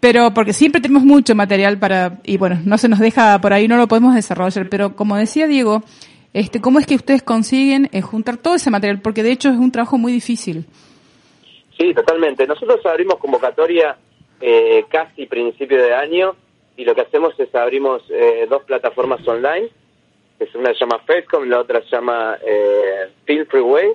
[0.01, 3.67] pero porque siempre tenemos mucho material para, y bueno, no se nos deja por ahí,
[3.69, 4.67] no lo podemos desarrollar.
[4.67, 5.83] Pero como decía Diego,
[6.33, 8.99] este, ¿cómo es que ustedes consiguen eh, juntar todo ese material?
[9.01, 10.65] Porque de hecho es un trabajo muy difícil.
[11.77, 12.45] Sí, totalmente.
[12.47, 13.95] Nosotros abrimos convocatoria
[14.41, 16.35] eh, casi principio de año
[16.75, 19.69] y lo que hacemos es abrimos eh, dos plataformas online,
[20.39, 23.89] es una se llama Facecom y la otra se llama eh, Film Freeway,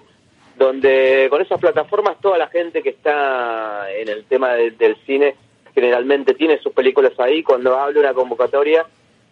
[0.57, 5.35] donde con esas plataformas toda la gente que está en el tema de- del cine
[5.77, 7.43] generalmente tiene sus películas ahí.
[7.43, 8.87] Cuando abre una convocatoria,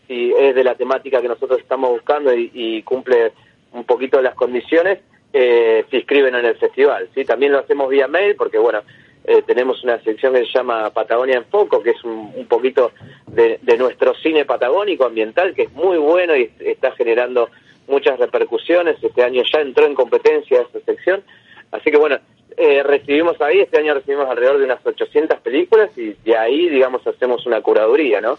[0.07, 3.33] si es de la temática que nosotros estamos buscando y, y cumple
[3.73, 4.99] un poquito las condiciones,
[5.33, 7.09] eh, se inscriben en el festival.
[7.15, 7.25] ¿sí?
[7.25, 8.83] También lo hacemos vía mail porque, bueno,
[9.25, 12.93] eh, tenemos una sección que se llama Patagonia en Foco, que es un, un poquito
[13.27, 17.49] de, de nuestro cine patagónico ambiental, que es muy bueno y está generando
[17.89, 19.03] muchas repercusiones.
[19.03, 21.25] Este año ya entró en competencia esa sección.
[21.73, 22.19] Así que, bueno,
[22.57, 27.07] eh, recibimos ahí, este año recibimos alrededor de unas 800 películas y de ahí, digamos,
[27.07, 28.37] hacemos una curaduría, ¿no?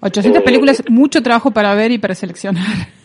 [0.00, 2.64] 800 Eh, películas, mucho trabajo para ver y para seleccionar.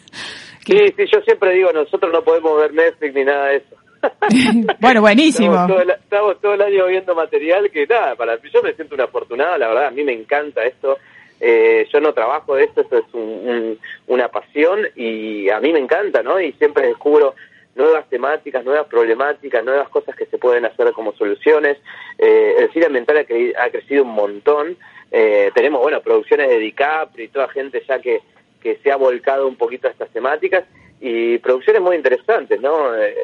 [0.65, 3.75] Sí, sí, yo siempre digo, nosotros no podemos ver Netflix ni nada de eso.
[4.79, 5.51] bueno, buenísimo.
[5.51, 8.95] Estamos todo, el, estamos todo el año viendo material que nada, para yo me siento
[8.95, 10.97] un afortunado, la verdad, a mí me encanta esto.
[11.41, 15.73] Eh, yo no trabajo de esto, esto es un- un- una pasión y a mí
[15.73, 16.39] me encanta, ¿no?
[16.39, 17.35] Y siempre descubro
[17.75, 21.77] nuevas temáticas, nuevas problemáticas, nuevas cosas que se pueden hacer como soluciones.
[22.17, 24.77] Eh, el cine ambiental ha, cre- ha crecido un montón.
[25.11, 28.21] Eh, tenemos, bueno, producciones de DiCaprio y toda gente ya que,
[28.61, 30.63] que se ha volcado un poquito a estas temáticas
[30.99, 32.95] y producciones muy interesantes, ¿no?
[32.95, 33.15] Eh,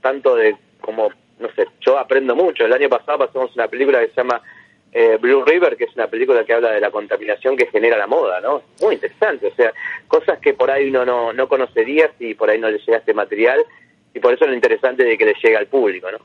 [0.00, 2.64] tanto de como, no sé, yo aprendo mucho.
[2.64, 4.40] El año pasado pasamos una película que se llama
[4.96, 8.06] eh, Blue River, que es una película que habla de la contaminación que genera la
[8.06, 8.62] moda, ¿no?
[8.80, 9.72] Muy interesante, o sea,
[10.08, 13.12] cosas que por ahí uno no, no conocería si por ahí no le llega este
[13.12, 13.58] material
[14.14, 16.18] y por eso es lo interesante de que le llegue al público, ¿no?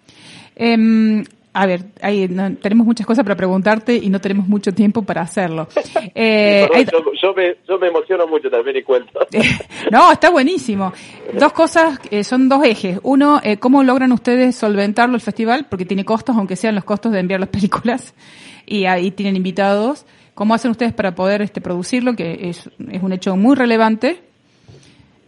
[0.55, 5.01] Em, a ver, ahí no- tenemos muchas cosas para preguntarte y no tenemos mucho tiempo
[5.01, 5.67] para hacerlo.
[6.15, 9.19] Eh, Perdón, hay- yo, yo me, yo me emociono mucho también y cuento.
[9.91, 10.91] no, está buenísimo.
[11.33, 12.99] Dos cosas, eh, son dos ejes.
[13.03, 15.67] Uno, eh, ¿cómo logran ustedes solventarlo el festival?
[15.69, 18.13] Porque tiene costos, aunque sean los costos de enviar las películas.
[18.69, 20.05] Y ahí tienen invitados.
[20.35, 22.15] ¿Cómo hacen ustedes para poder este, producirlo?
[22.15, 24.19] Que es, un hecho muy relevante.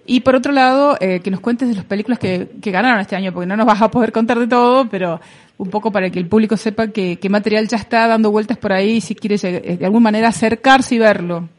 [0.05, 3.15] Y por otro lado, eh, que nos cuentes de las películas que, que ganaron este
[3.15, 5.19] año, porque no nos vas a poder contar de todo, pero
[5.57, 8.73] un poco para que el público sepa que, qué material ya está dando vueltas por
[8.73, 11.49] ahí, si quieres eh, de alguna manera acercarse y verlo.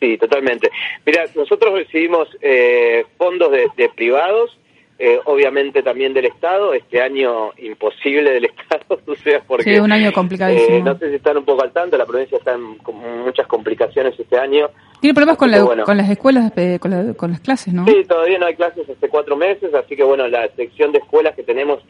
[0.00, 0.70] Sí, totalmente.
[1.06, 4.58] Mira, nosotros recibimos eh, fondos de privados,
[4.98, 9.74] eh, obviamente también del Estado, este año imposible del Estado, o sea, porque...
[9.74, 10.76] Sí, un año complicadísimo.
[10.78, 13.46] eh, no sé si están un poco al tanto, la provincia está en con muchas
[13.46, 14.68] complicaciones este año.
[15.00, 15.84] Tiene problemas con, la, bueno.
[15.84, 17.84] con las escuelas, eh, con, la- con las clases, ¿no?
[17.86, 21.34] Sí, todavía no hay clases hace cuatro meses, así que bueno, la sección de escuelas
[21.36, 21.80] que tenemos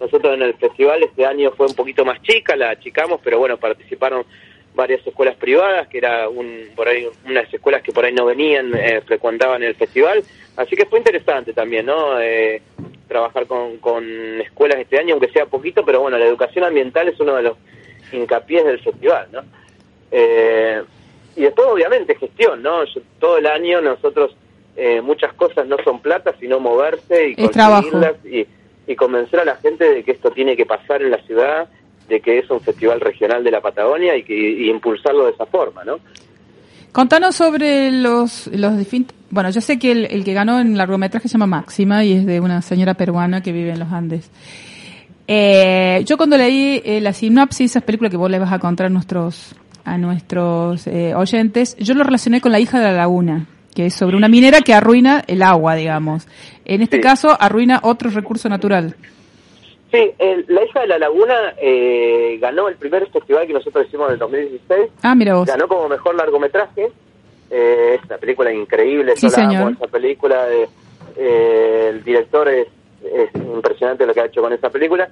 [0.00, 3.58] nosotros en el festival este año fue un poquito más chica, la achicamos, pero bueno,
[3.58, 4.24] participaron
[4.74, 8.74] varias escuelas privadas, que era un, por ahí unas escuelas que por ahí no venían,
[8.74, 10.24] eh, frecuentaban el festival,
[10.56, 12.20] así que fue interesante también, ¿no?
[12.20, 12.62] Eh,
[13.08, 14.04] trabajar con, con
[14.40, 17.56] escuelas este año, aunque sea poquito, pero bueno, la educación ambiental es uno de los
[18.12, 19.40] hincapiés del festival, ¿no?
[20.10, 20.82] Eh,
[21.36, 22.84] y después, obviamente, gestión, ¿no?
[22.84, 24.36] Yo- todo el año nosotros,
[24.76, 27.34] eh, muchas cosas no son plata, sino moverse y
[27.82, 28.46] conseguirlas y,
[28.86, 31.68] y convencer a la gente de que esto tiene que pasar en la ciudad,
[32.08, 35.46] de que es un festival regional de la Patagonia y, que, y impulsarlo de esa
[35.46, 35.98] forma, ¿no?
[36.94, 39.16] Contanos sobre los, los distintos...
[39.30, 42.24] Bueno, yo sé que el, el que ganó en largometraje se llama Máxima y es
[42.24, 44.30] de una señora peruana que vive en los Andes.
[45.26, 48.86] Eh, yo cuando leí eh, la sinopsis, esa película que vos le vas a contar
[48.86, 53.46] a nuestros a nuestros eh, oyentes, yo lo relacioné con la hija de la laguna,
[53.74, 56.28] que es sobre una minera que arruina el agua, digamos.
[56.64, 57.02] En este Sí.
[57.02, 58.94] caso, arruina otro recurso natural.
[59.94, 64.08] Sí, el- La hija de la laguna eh, ganó el primer festival que nosotros hicimos
[64.08, 64.90] en el 2016.
[65.02, 65.46] Ah, mira vos.
[65.46, 66.90] Ganó como mejor largometraje.
[67.50, 69.14] Eh, es una película increíble.
[69.16, 69.72] Sí, señor.
[69.72, 70.46] esa película.
[70.46, 70.68] de-
[71.16, 72.66] eh, el director es,
[73.04, 75.08] es impresionante lo que ha hecho con esa película.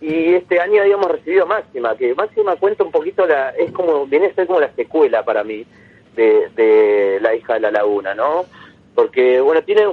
[0.00, 4.26] Y este año habíamos recibido Máxima, que Máxima cuenta un poquito, la es como viene
[4.28, 5.66] a ser como la secuela para mí
[6.16, 8.46] de, de La hija de la laguna, ¿no?
[8.94, 9.86] Porque, bueno, tiene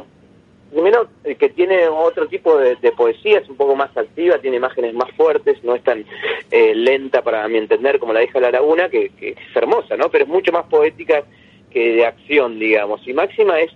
[0.72, 4.58] Primero, eh, que tiene otro tipo de, de poesía, es un poco más activa, tiene
[4.58, 6.06] imágenes más fuertes, no es tan
[6.52, 10.10] eh, lenta para mi entender como la hija la laguna, que, es hermosa, ¿no?
[10.10, 11.24] Pero es mucho más poética
[11.72, 13.06] que de acción, digamos.
[13.08, 13.72] Y Máxima es,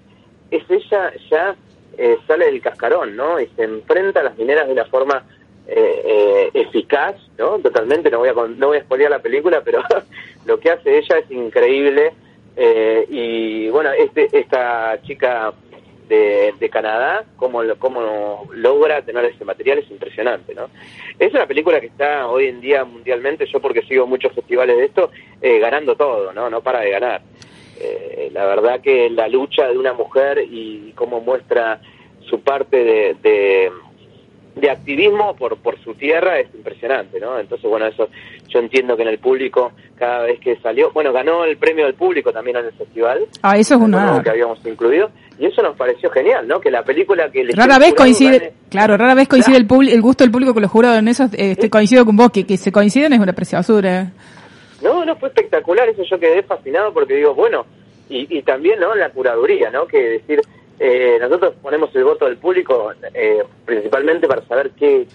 [0.52, 1.56] es ella ya
[1.98, 3.40] eh, sale del cascarón, ¿no?
[3.40, 5.24] Y se enfrenta a las mineras de una forma
[5.68, 7.60] eh, eh, eficaz, ¿no?
[7.60, 9.84] Totalmente, no voy a no voy a spoilear la película, pero
[10.46, 12.14] lo que hace ella es increíble.
[13.10, 15.54] y bueno, este esta chica
[16.12, 20.70] de, de Canadá, cómo, cómo logra tener ese material es impresionante, ¿no?
[21.18, 24.86] Es una película que está hoy en día mundialmente, yo porque sigo muchos festivales de
[24.86, 25.10] esto,
[25.42, 26.50] eh, ganando todo, ¿no?
[26.50, 27.22] No para de ganar.
[27.80, 31.80] Eh, la verdad que la lucha de una mujer y cómo muestra
[32.30, 33.72] su parte de, de,
[34.56, 37.40] de activismo por, por su tierra es impresionante, ¿no?
[37.40, 38.10] Entonces, bueno, eso
[38.50, 39.72] yo entiendo que en el público,
[40.02, 43.56] cada vez que salió, bueno, ganó el premio del público también en el festival, Ah,
[43.58, 44.20] eso es una...
[44.24, 46.60] que habíamos incluido, y eso nos pareció genial, ¿no?
[46.60, 50.02] Que la película que le Rara vez coincide, claro, rara vez coincide el, publi- el
[50.02, 51.30] gusto del público con los jurados en eso.
[51.34, 54.12] eh, coincido con vos, que, que se coinciden es una preciosura.
[54.82, 57.66] No, no, fue espectacular, eso yo quedé fascinado porque digo, bueno,
[58.10, 58.96] y, y también, ¿no?
[58.96, 59.86] La curaduría, ¿no?
[59.86, 60.42] Que decir,
[60.80, 65.06] eh, nosotros ponemos el voto del público eh, principalmente para saber qué,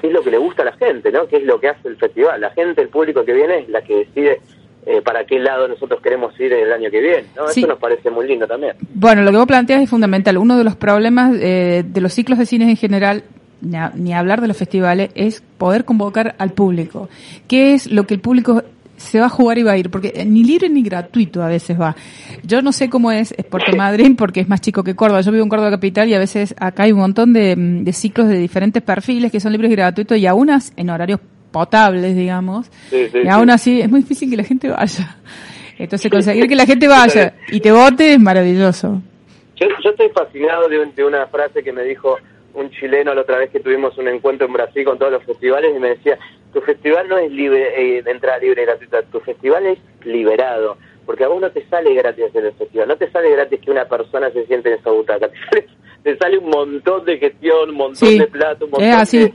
[0.00, 1.26] qué es lo que le gusta a la gente, ¿no?
[1.28, 2.40] Qué es lo que hace el festival.
[2.40, 4.40] La gente, el público que viene es la que decide
[4.86, 7.48] eh, para qué lado nosotros queremos ir el año que viene, ¿no?
[7.48, 7.60] Sí.
[7.60, 8.74] Eso nos parece muy lindo también.
[8.94, 10.38] Bueno, lo que vos planteas es fundamental.
[10.38, 13.22] Uno de los problemas eh, de los ciclos de cines en general,
[13.60, 17.08] ni, a- ni hablar de los festivales, es poder convocar al público.
[17.48, 18.62] ¿Qué es lo que el público
[18.98, 19.90] se va a jugar y va a ir?
[19.90, 21.96] Porque eh, ni libre ni gratuito a veces va.
[22.42, 25.22] Yo no sé cómo es, es Puerto Madryn porque es más chico que Córdoba.
[25.22, 27.92] Yo vivo en Córdoba Capital y a veces acá hay un montón de, mm, de
[27.94, 31.20] ciclos de diferentes perfiles que son libres y gratuitos y aún as- en horarios
[31.50, 32.66] potables, digamos.
[32.90, 33.28] Sí, sí, y sí.
[33.28, 35.16] aún así es muy difícil que la gente vaya.
[35.78, 39.00] Entonces conseguir que la gente vaya y te vote es maravilloso.
[39.56, 42.16] Yo, yo estoy fascinado de, un- de una frase que me dijo
[42.58, 45.74] un chileno la otra vez que tuvimos un encuentro en Brasil con todos los festivales
[45.74, 46.18] y me decía,
[46.52, 50.76] tu festival no es libre, eh, de entrada libre y gratuita, tu festival es liberado,
[51.06, 53.70] porque a vos no te sale gratis hacer el festival, no te sale gratis que
[53.70, 55.30] una persona se siente en esa butaca,
[56.02, 59.18] te sale, un montón de gestión, un montón Sí, de plata, un montón así.
[59.18, 59.32] de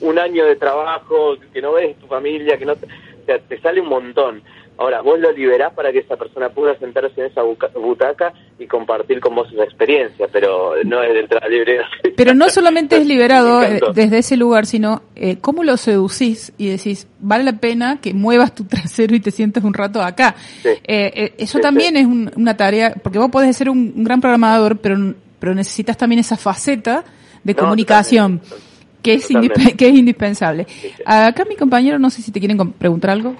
[0.00, 3.60] un año de trabajo que no ves tu familia, que no te, o sea, te
[3.60, 4.42] sale un montón.
[4.78, 9.20] Ahora, vos lo liberás para que esa persona pueda sentarse en esa butaca y compartir
[9.20, 11.78] con vos esa experiencia, pero no es de entrada libre.
[12.16, 16.68] Pero no solamente es liberado eh, desde ese lugar, sino eh, cómo lo seducís y
[16.68, 20.34] decís, vale la pena que muevas tu trasero y te sientes un rato acá.
[20.62, 20.68] Sí.
[20.68, 22.00] Eh, eh, eso Sí, también sí.
[22.00, 25.96] es un- una tarea, porque vos podés ser un, un gran programador, pero, pero necesitas
[25.96, 27.04] también esa faceta
[27.44, 28.38] de No, comunicación.
[28.40, 28.72] totalmente.
[29.02, 29.26] Que es,
[29.76, 30.66] que es indispensable.
[31.04, 33.34] Acá mi compañero, no sé si te quieren preguntar algo.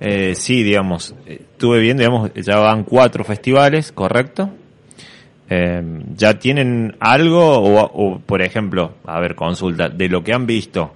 [0.00, 4.50] Eh, sí, digamos, eh, estuve viendo, digamos, ya van cuatro festivales, ¿correcto?
[5.50, 5.82] Eh,
[6.16, 10.94] ¿Ya tienen algo o, por ejemplo, a ver, consulta, de lo que han visto,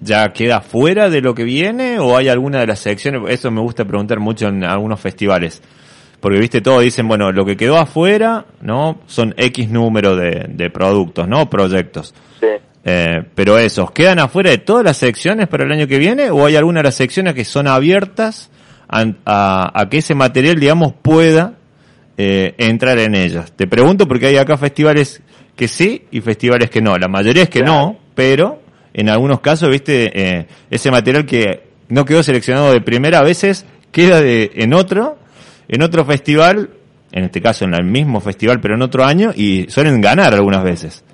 [0.00, 3.22] ¿ya queda fuera de lo que viene o hay alguna de las secciones?
[3.28, 5.62] Eso me gusta preguntar mucho en algunos festivales.
[6.18, 9.00] Porque, viste, todos dicen, bueno, lo que quedó afuera, ¿no?
[9.06, 11.50] Son X número de, de productos, ¿no?
[11.50, 12.14] Proyectos.
[12.40, 12.46] Sí.
[12.84, 16.46] Eh, pero esos, ¿quedan afuera de todas las secciones para el año que viene o
[16.46, 18.50] hay alguna de las secciones que son abiertas
[18.88, 21.54] a, a- a que ese material, digamos, pueda
[22.16, 23.52] eh, entrar en ellas?
[23.54, 25.22] Te pregunto porque hay acá festivales
[25.54, 26.96] que sí y festivales que no.
[26.98, 28.60] La mayoría es que no, pero
[28.94, 33.64] en algunos casos, viste, eh, ese material que no quedó seleccionado de primera a veces
[33.92, 35.18] queda de, en otro,
[35.68, 36.70] en otro festival,
[37.12, 40.64] en este caso en el mismo festival pero en otro año y suelen ganar algunas
[40.64, 41.04] veces.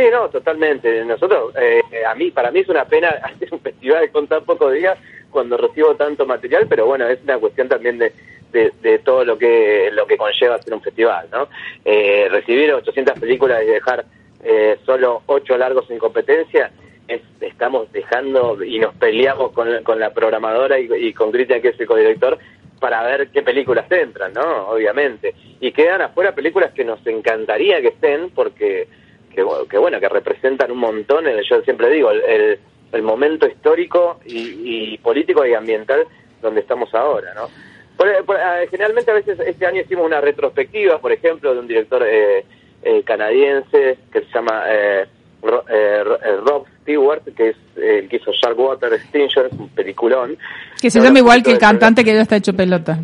[0.00, 1.04] Sí, no, totalmente.
[1.04, 4.72] Nosotros, eh, a mí, para mí es una pena hacer un festival con tan pocos
[4.72, 4.98] días
[5.30, 8.12] cuando recibo tanto material, pero bueno, es una cuestión también de,
[8.50, 11.48] de, todo lo que lo que conlleva hacer un festival, ¿no?
[11.84, 14.06] Eh, recibir 800 películas y dejar
[14.42, 16.70] eh, solo 8 largos en competencia,
[17.06, 21.68] es, estamos dejando y nos peleamos con, con la programadora y, y con Cristian, que
[21.68, 22.38] es el codirector,
[22.80, 24.68] para ver qué películas entran, ¿no?
[24.70, 25.34] Obviamente.
[25.60, 28.88] Y quedan afuera películas que nos encantaría que estén porque
[29.34, 32.58] que, que bueno, que representan un montón, yo siempre digo, el, el,
[32.92, 36.04] el momento histórico y, y político y ambiental
[36.42, 37.48] donde estamos ahora, ¿no?
[37.96, 41.66] Por- por- eh, generalmente a veces este año hicimos una retrospectiva, por ejemplo, de un
[41.68, 42.44] director eh,
[42.82, 45.06] eh, canadiense que se llama eh,
[45.42, 50.38] Ro- eh, eh, Rob Stewart, que es el que hizo Sharkwater Extinction, es un peliculón.
[50.80, 52.98] Que se llama igual que el cantante que ya está hecho pelota.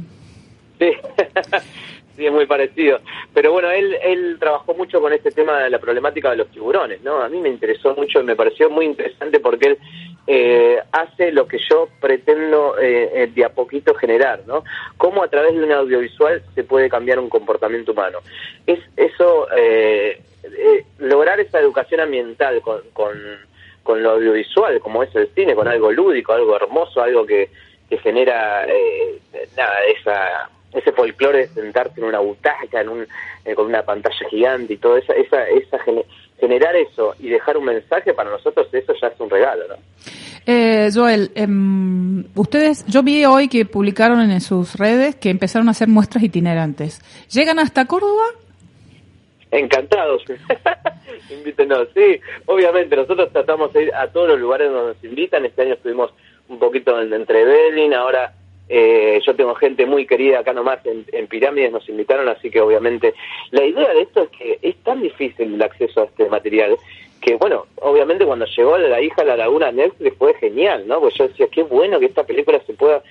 [0.79, 0.91] Sí,
[2.17, 3.01] sí, es muy parecido.
[3.33, 7.03] Pero bueno, él, él trabajó mucho con este tema de la problemática de los tiburones,
[7.03, 7.21] ¿no?
[7.23, 9.79] A mí me interesó mucho y me pareció muy interesante porque él
[10.27, 14.65] eh, hace lo que yo pretendo eh, eh, de a poquito generar, ¿no?
[14.97, 18.19] Cómo a través de un audiovisual se puede cambiar un comportamiento humano.
[18.67, 23.17] Es eso, eh, eh, lograr esa educación ambiental con, con,
[23.83, 27.51] con lo audiovisual, como es el cine, con algo lúdico, algo hermoso, algo que,
[27.89, 29.21] que genera eh,
[29.57, 33.07] nada, esa, ese folclore de sentarse en una butaca, en un,
[33.45, 36.05] eh, con una pantalla gigante y todo esa, esa, esa gene-
[36.39, 39.75] generar eso y dejar un mensaje para nosotros, eso ya es un regalo, ¿no?
[40.49, 45.73] Eh, Joel, em, ustedes, yo vi hoy que publicaron en sus redes que empezaron a
[45.73, 47.01] hacer muestras itinerantes.
[47.33, 48.23] ¿Llegan hasta Córdoba?
[49.51, 50.23] Encantados.
[51.31, 52.21] Invítenos, sí.
[52.47, 55.45] Obviamente, nosotros tratamos de ir a todos los lugares donde nos invitan.
[55.47, 56.13] Este año estuvimos
[56.49, 58.33] un poquito en, entre Belin, ahora
[58.69, 62.61] eh, yo tengo gente muy querida acá nomás en, en Pirámides, nos invitaron, así que
[62.61, 63.15] obviamente
[63.51, 66.77] la idea de esto es que es tan difícil el acceso a este material
[67.21, 71.01] que, bueno, obviamente cuando llegó la hija a la laguna Netflix fue genial, ¿no?
[71.01, 73.03] Pues yo decía, qué bueno que esta película se pueda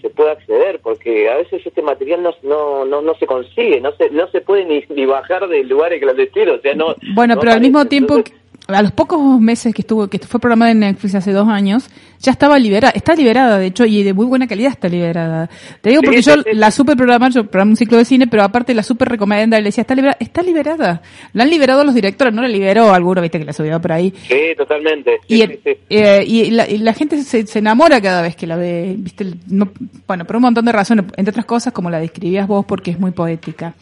[0.00, 3.90] se pueda acceder porque a veces este material no no no, no se consigue no
[3.92, 7.40] se no se puede ni, ni bajar del lugar clandestino o sea no Bueno, no
[7.40, 8.38] pero al mismo tiempo, Entonces,
[8.68, 11.88] a los pocos meses que estuvo, que fue programada en Netflix hace dos años,
[12.24, 15.48] ya estaba liberada, está liberada, de hecho, y de muy buena calidad está liberada.
[15.80, 16.50] Te digo porque sí, yo sí.
[16.54, 19.66] la supe programar, yo programé un ciclo de cine, pero aparte la supe recomendar, le
[19.68, 21.02] decía, está liberada, está liberada.
[21.32, 24.12] La han liberado los directores, no la liberó alguno, viste que la subió por ahí.
[24.28, 25.60] sí totalmente Y, el-
[25.90, 29.26] eh, y la, y la gente se, se enamora cada vez que la ve, ¿viste?
[29.48, 29.70] No-
[30.06, 32.98] bueno, por un montón de razones, entre otras cosas como la describías vos, porque es
[32.98, 33.74] muy poética.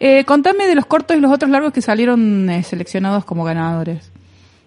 [0.00, 4.12] Eh, contame de los cortos y los otros largos que salieron eh, seleccionados como ganadores.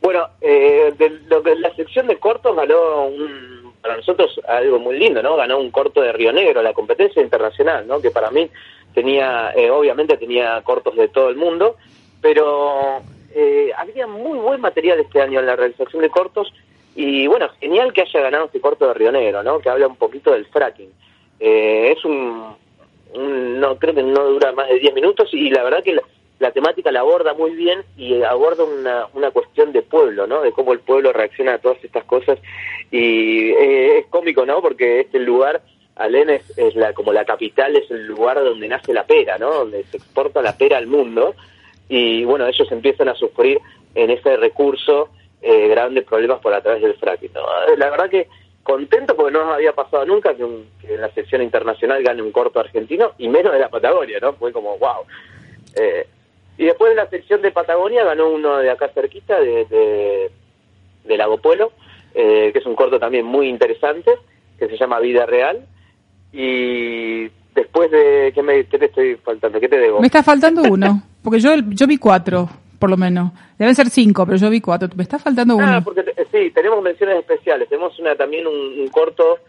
[0.01, 4.97] Bueno, eh, de lo que la sección de cortos ganó un, para nosotros algo muy
[4.97, 5.35] lindo, ¿no?
[5.35, 8.01] Ganó un corto de Río Negro, la competencia internacional, ¿no?
[8.01, 8.49] Que para mí
[8.95, 11.77] tenía, eh, obviamente tenía cortos de todo el mundo,
[12.21, 13.01] pero
[13.33, 16.51] eh, había muy buen material este año en la realización de cortos
[16.95, 19.59] y bueno, genial que haya ganado este corto de Río Negro, ¿no?
[19.59, 20.89] Que habla un poquito del fracking.
[21.39, 22.55] Eh, es un,
[23.13, 26.01] un- no creo que no dura más de 10 minutos y la verdad que la,
[26.41, 30.41] la temática la aborda muy bien y aborda una, una cuestión de pueblo, ¿no?
[30.41, 32.39] De cómo el pueblo reacciona a todas estas cosas
[32.91, 34.61] y eh, es cómico, ¿no?
[34.61, 35.61] Porque este lugar,
[35.95, 39.51] Alén es, es la, como la capital, es el lugar donde nace la pera, ¿no?
[39.53, 41.35] Donde se exporta la pera al mundo
[41.87, 43.59] y bueno, ellos empiezan a sufrir
[43.95, 45.09] en ese recurso
[45.41, 47.31] eh, grandes problemas por a través del fracking.
[47.77, 48.27] La verdad que
[48.63, 52.21] contento porque no nos había pasado nunca que, un- que en la sección internacional gane
[52.21, 54.33] un corto argentino y menos de la Patagonia, ¿no?
[54.33, 55.03] Fue como wow.
[55.75, 56.05] Eh,
[56.61, 60.31] y después de la sección de Patagonia ganó uno de acá cerquita, de, de,
[61.05, 61.71] de Lago Pueblo,
[62.13, 64.11] eh, que es un corto también muy interesante,
[64.59, 65.65] que se llama Vida Real.
[66.33, 68.31] Y después de...
[68.33, 69.59] ¿Qué, me, qué te estoy faltando?
[69.59, 69.99] ¿Qué te debo?
[69.99, 72.49] Me está faltando uno, porque yo, yo vi cuatro,
[72.79, 73.31] por lo menos.
[73.57, 74.89] Deben ser cinco, pero yo vi cuatro.
[74.95, 75.65] Me está faltando uno.
[75.67, 77.67] Ah, porque sí, tenemos menciones especiales.
[77.69, 79.39] Tenemos una también un, un corto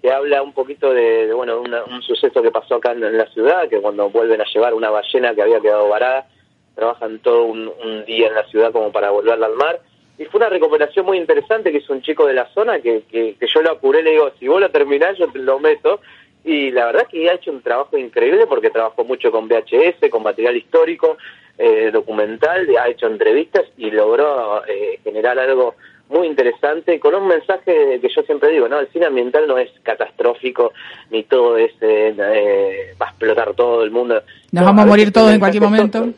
[0.00, 3.16] que habla un poquito de, de, bueno, una- un suceso que pasó acá en, en
[3.16, 6.26] la ciudad, que cuando vuelven a llevar una ballena que había quedado varada,
[6.74, 9.80] trabajan todo un, un día en la ciudad como para volverla al mar.
[10.18, 13.34] Y fue una recuperación muy interesante que hizo un chico de la zona que, que,
[13.38, 16.00] que yo lo apuré, le digo, si vos lo terminás, yo te lo meto.
[16.44, 20.22] Y la verdad que ha hecho un trabajo increíble porque trabajó mucho con VHS, con
[20.22, 21.16] material histórico,
[21.58, 25.76] eh, documental, ha hecho entrevistas y logró eh, generar algo
[26.12, 28.78] muy interesante con un mensaje que yo siempre digo, ¿no?
[28.78, 30.72] El cine ambiental no es catastrófico
[31.10, 34.14] ni todo es eh, eh, va a explotar todo el mundo.
[34.14, 36.08] Nos No, vamos a morir todos en cualquier momento.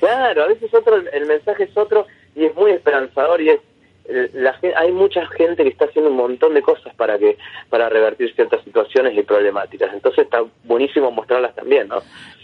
[0.00, 3.60] Claro, a veces otro el, mensaje es otro y es muy esperanzador y es
[4.08, 7.36] eh, la hay mucha gente que está haciendo un montón de cosas para que
[7.68, 9.92] para revertir ciertas situaciones y problemáticas.
[9.92, 12.00] Entonces está buenísimo mostrarlas también, ¿no?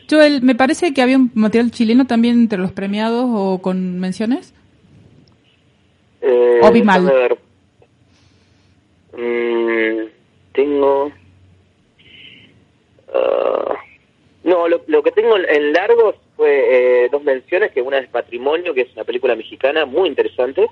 [0.09, 4.54] Joel, me parece que había un material chileno también entre los premiados o con menciones.
[6.20, 7.04] Eh, O vi mal.
[7.07, 7.36] ver.
[9.16, 10.09] Mm,
[10.52, 11.11] tengo.
[13.14, 13.74] ah,
[14.44, 18.09] no, lo, lo que tengo en- en largos fue eh, dos menciones, que una es
[18.09, 20.66] Patrimonio, que es una película mexicana muy interesante,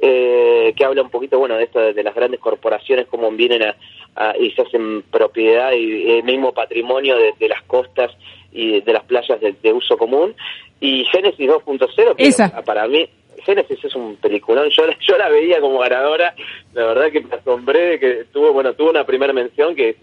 [0.00, 3.62] eh, que habla un poquito, bueno, de esto de, de las grandes corporaciones, cómo vienen
[3.62, 3.76] a,
[4.16, 8.10] a- y se hacen propiedad y el mismo patrimonio de, de las costas
[8.52, 10.34] y de las playas de, de uso común.
[10.80, 12.62] Y Génesis 2.0, que Esa.
[12.62, 13.08] para mí
[13.44, 14.68] Génesis es un peliculón.
[14.70, 16.34] Yo, la- yo la veía como ganadora.
[16.74, 19.96] La verdad que me asombré de que tuvo, bueno, tuvo una primera mención que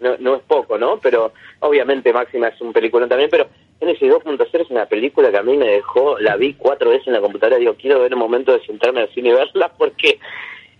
[0.00, 0.98] no, no es poco, ¿no?
[1.00, 3.46] Pero obviamente Máxima es un peliculón también, pero
[3.80, 7.12] Génesis 2.0 es una película que a mí me dejó, la vi cuatro veces en
[7.14, 7.58] la computadora.
[7.58, 10.18] Digo, quiero ver el momento de sentarme al cine y verla porque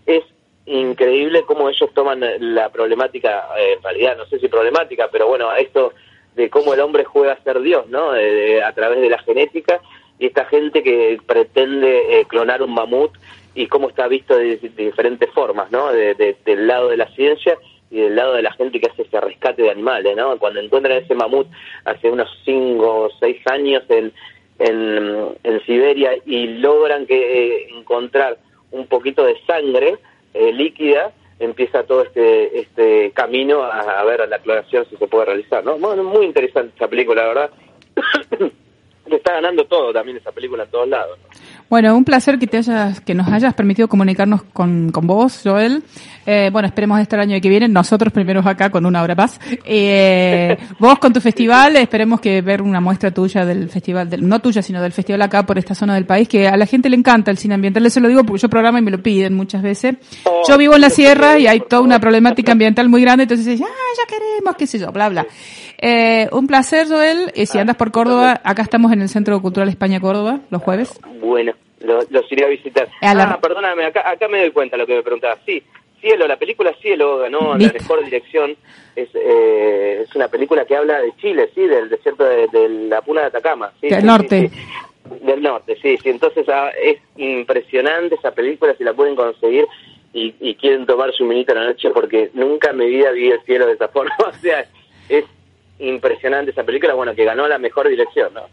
[0.05, 0.23] es
[0.65, 2.21] increíble cómo ellos toman
[2.55, 5.93] la problemática, eh, en realidad no sé si problemática, pero bueno, esto
[6.35, 8.11] de cómo el hombre juega a ser Dios, ¿no?
[8.11, 9.81] De- a través de la genética
[10.19, 13.11] y esta gente que pretende eh, clonar un mamut
[13.55, 15.91] y cómo está visto de, de diferentes formas, ¿no?
[15.91, 17.57] De- de- del lado de la ciencia
[17.91, 20.37] y del lado de la gente que hace ese rescate de animales, ¿no?
[20.37, 21.47] Cuando encuentran ese mamut
[21.85, 24.13] hace unos cinco o seis años en,
[24.59, 28.37] en, Siberia y logran que eh, encontrar
[28.71, 29.97] un poquito de sangre
[30.33, 35.25] eh, líquida, empieza todo este este camino a, ver a la clonación si se puede
[35.25, 35.77] realizar, ¿no?
[35.77, 37.51] Muy interesante esa película, la verdad.
[39.07, 41.17] Le está ganando todo también esa película en todos lados.
[41.69, 45.83] Bueno, un placer que te hayas, que nos hayas permitido comunicarnos con, con vos, Joel.
[46.25, 49.39] Eh, bueno, esperemos estar el año que viene, nosotros primeros acá con una hora más.
[49.65, 54.39] Eh, vos con tu festival, esperemos que ver una muestra tuya del festival, del, no
[54.39, 56.95] tuya, sino del festival acá por esta zona del país, que a la gente le
[56.95, 57.85] encanta el cine ambiental.
[57.85, 59.95] Eso lo digo porque yo programa y me lo piden muchas veces.
[60.47, 63.65] Yo vivo en la sierra y hay toda una problemática ambiental muy grande, entonces ah,
[63.65, 65.27] ya queremos, qué sé yo, bla, bla.
[65.81, 67.31] Eh, un placer, Joel.
[67.35, 70.61] Eh, si Ah, andas por Córdoba, acá estamos en el Centro Cultural España Córdoba, los
[70.61, 70.99] jueves.
[71.21, 72.87] Bueno, lo- los iré a visitar.
[73.01, 75.39] A la- Ah, perdóname, acá, acá me doy cuenta lo que me preguntabas.
[75.45, 75.63] Sí,
[76.01, 78.55] Cielo, la película Cielo ganó la mejor dirección.
[78.95, 83.01] Es, eh, es una película que habla de Chile, sí, del desierto de, de la
[83.01, 83.71] Puna de Atacama.
[83.81, 84.49] Sí, Del sí, norte.
[84.49, 85.15] sí.
[85.25, 86.09] Del norte, sí, sí.
[86.09, 89.65] Entonces ah, es impresionante esa película, si la pueden conseguir
[90.13, 93.41] y, y quieren tomar su minita la noche, porque nunca en mi vida vi el
[93.41, 94.15] cielo de esa forma.
[94.25, 94.65] O sea,
[95.09, 95.25] es
[95.79, 98.43] impresionante esa película, bueno, que ganó la mejor dirección, ¿no?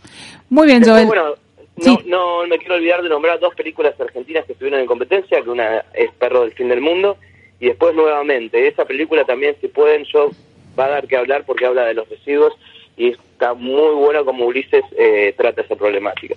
[0.51, 1.07] Muy bien, Joel.
[1.07, 1.35] bueno,
[1.79, 1.99] Sí.
[2.07, 5.85] no me quiero olvidar de nombrar dos películas argentinas que estuvieron en competencia, que una
[5.93, 7.19] es Perro del Fin del Mundo,
[7.61, 10.31] y después nuevamente, esa película también, si pueden, yo
[10.79, 12.55] va a dar que hablar porque habla de los residuos
[12.97, 16.35] y está muy bueno como Ulises eh, trata esa problemática.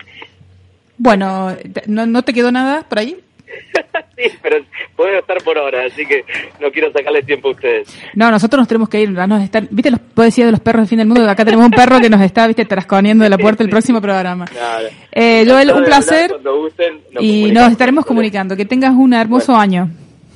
[0.98, 1.56] Bueno,
[1.88, 3.18] ¿no, ¿no te quedó nada por ahí?
[4.18, 4.58] sí, pero
[4.95, 6.24] puedo estar por hora, así que
[6.60, 8.00] no quiero sacarle tiempo a ustedes.
[8.16, 9.12] No, nosotros nos tenemos que ir.
[9.12, 11.30] Nos están, ¿Viste los poesías de los perros del fin del mundo?
[11.30, 14.45] Acá tenemos un perro que nos está, viste, trasconiendo de la puerta del próximo programa.
[14.54, 14.89] Nada.
[15.12, 18.56] Eh, Joel, un placer gusten, nos y nos estaremos comunicando.
[18.56, 19.89] Que tengas un hermoso año.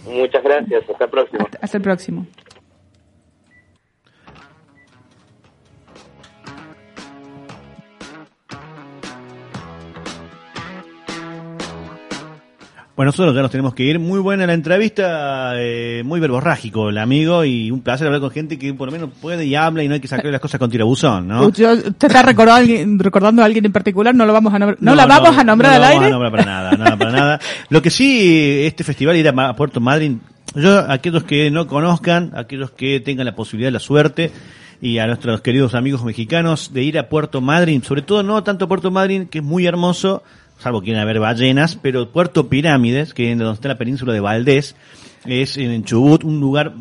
[0.06, 1.46] Muchas gracias, hasta el próximo.
[1.46, 2.26] Hasta, hasta el próximo.
[12.96, 13.98] Bueno, nosotros ya nos tenemos que ir.
[13.98, 18.60] Muy buena la entrevista, eh, muy verborrágico el amigo y un placer hablar con gente
[18.60, 20.70] que por lo menos puede y habla y no hay que sacarle las cosas con
[20.70, 21.50] tirabuzón, ¿no?
[21.52, 24.14] Yo- ¿Te está recordando a, alguien, recordando a alguien en particular?
[24.14, 24.78] No lo vamos a nombrar.
[24.80, 26.06] No, la vamos a nombrar no al aire.
[26.06, 27.40] a nombrar para nada, nada, para nada.
[27.70, 30.22] Lo que sí, este festival ir a a Puerto Madryn,
[30.54, 34.32] yo, aquellos que no conozcan, aquellos que tengan la posibilidad, la suerte,
[34.82, 38.68] y a nuestros queridos amigos mexicanos de ir a Puerto Madryn, sobre todo no tanto
[38.68, 40.22] Puerto Madryn, que es muy hermoso,
[40.60, 44.20] salvo que quieren ver ballenas, pero Puerto Pirámides, que es donde está la península de
[44.20, 44.76] Valdés,
[45.26, 46.74] es en Chubut, un lugar,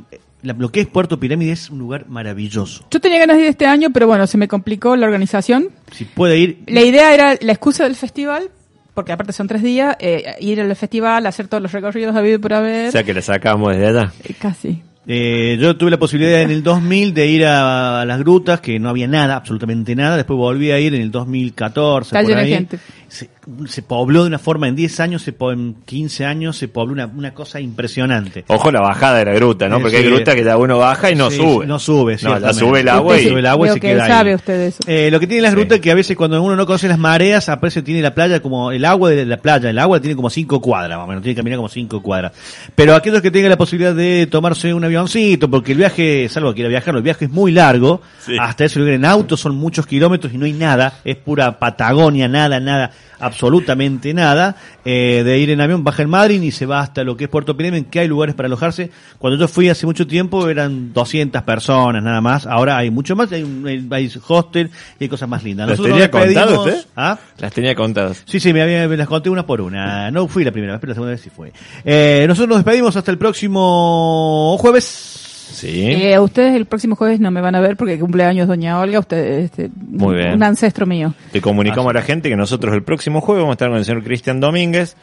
[0.43, 2.85] la- lo que es Puerto Pirámides es un lugar maravilloso.
[2.91, 5.69] Yo tenía ganas de ir este año, pero bueno, se me complicó la organización.
[5.93, 8.51] Si puede ir, La idea era la excusa del festival,
[8.95, 12.53] porque aparte son tres días, eh, ir al festival, hacer todos los recorridos habido por
[12.53, 12.89] haber.
[12.89, 14.13] O sea que la sacamos desde allá.
[14.25, 14.83] Eh, Casi.
[15.05, 18.79] Eh, yo tuve la posibilidad en el 2000 de ir a, a las grutas, que
[18.79, 20.17] no había nada, absolutamente nada.
[20.17, 22.09] Después volví a ir en el 2014.
[22.09, 22.53] Está por lleno de ahí.
[22.55, 22.79] gente.
[23.13, 23.29] Se,
[23.67, 26.95] se pobló de una forma, en 10 años, se po- en 15 años, se pobló
[26.95, 28.43] una, una cosa impresionante.
[28.49, 29.77] Ojo la bajada de la gruta, ¿no?
[29.77, 30.05] Sí, Porque sí.
[30.05, 31.67] hay gruta que ya uno baja y no Sí, sube.
[31.67, 32.59] No sube, No, ya ciertamente.
[32.61, 33.23] sube el agua y...
[33.25, 33.29] sí.
[33.29, 34.37] el agua y Veo se que queda sabe ahí.
[34.37, 34.79] usted de eso.
[34.87, 35.57] Eh, lo que tiene las Sí.
[35.57, 38.41] grutas es que a veces cuando uno no conoce las mareas, aparece tiene la playa
[38.41, 41.23] como el agua de la playa, el agua tiene como cinco cuadras, más o menos,
[41.23, 42.33] tiene que caminar como cinco cuadras.
[42.75, 46.55] Pero aquellos que tengan la posibilidad de tomarse un avioncito, porque el viaje, salvo que
[46.57, 48.37] quiera viajar, el viaje es muy largo, Sí.
[48.41, 52.27] hasta ese lugar en auto son muchos kilómetros y no hay nada, es pura Patagonia,
[52.27, 56.81] nada, nada, absolutamente nada, eh, de ir en avión, baja en Madrid y se va
[56.81, 58.91] hasta lo que es Puerto Pirámide, que hay lugares para alojarse.
[59.19, 63.31] Cuando yo fui hace mucho tiempo eran 200 personas nada más, ahora hay mucho más,
[63.33, 65.69] hay, un- hay, hay hostel y hay cosas más lindas.
[65.69, 66.87] ¿Las Nosotros tenía contadas usted?
[66.97, 67.19] ¿Ah?
[67.39, 68.23] Las tenía contadas.
[68.27, 70.11] Sí, sí, me, había- me las conté una por una.
[70.11, 71.53] No fui la primera vez, pero la segunda vez sí fue.
[71.85, 75.22] Eh, nosotros nos despedimos hasta el próximo jueves.
[75.53, 75.91] Sí.
[75.93, 79.45] Eh, ustedes el próximo jueves no me van a ver porque cumpleaños Doña Olga, ustedes,
[79.45, 80.33] este, Muy bien.
[80.35, 81.15] un ancestro mío.
[81.31, 83.85] Te comunicamos a la gente que nosotros el próximo jueves vamos a estar con el
[83.85, 84.97] señor Cristian Domínguez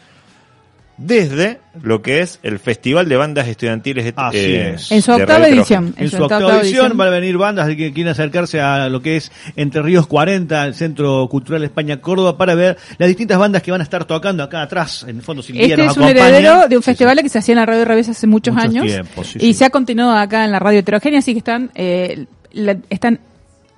[1.02, 4.92] desde lo que es el Festival de Bandas Estudiantiles eh, Así es.
[4.92, 5.94] En su de octava edición.
[5.98, 9.32] En su octava edición van a venir bandas que quieren acercarse a lo que es
[9.56, 13.80] Entre Ríos 40, el Centro Cultural España Córdoba, para ver las distintas bandas que van
[13.80, 15.06] a estar tocando acá atrás.
[15.08, 16.28] En el fondo, Silvia Este nos es un acompaña.
[16.28, 18.70] heredero de un Sí, festival que se hacía en la Radio Revés hace muchos, Muchos
[18.70, 19.54] años tiempos, sí, y sí.
[19.54, 23.20] se ha continuado acá en la Radio Heterogénea, así que están eh, la- están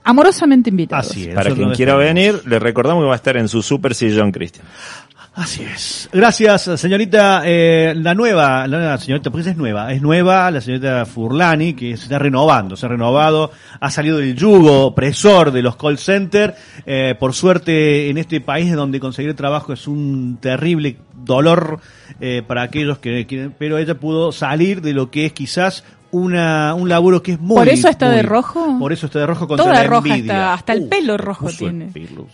[0.04, 1.12] amorosamente invitados.
[1.12, 1.36] Así es.
[1.36, 4.66] Para quien quiera venir, le recordamos que va a estar en su super sillón, Cristian.
[5.34, 6.10] Así es.
[6.12, 11.06] Gracias, señorita, eh, la nueva, la nueva señorita, porque es nueva, es nueva la señorita
[11.06, 15.78] Furlani, que se está renovando, se ha renovado, ha salido del yugo opresor de los
[15.78, 16.56] call centers.
[16.86, 21.80] Eh, por suerte, en este país donde conseguir trabajo es un terrible dolor
[22.20, 26.74] eh, para aquellos que quieren, pero ella pudo salir de lo que es quizás una,
[26.76, 27.56] un laburo que es muy...
[27.58, 28.78] ¿Por eso está muy- de rojo?
[28.80, 30.34] Por eso está de rojo contra Toda la roja envidia.
[30.34, 31.86] está, hasta el Uh, pelo rojo tiene.
[31.86, 32.28] pelo.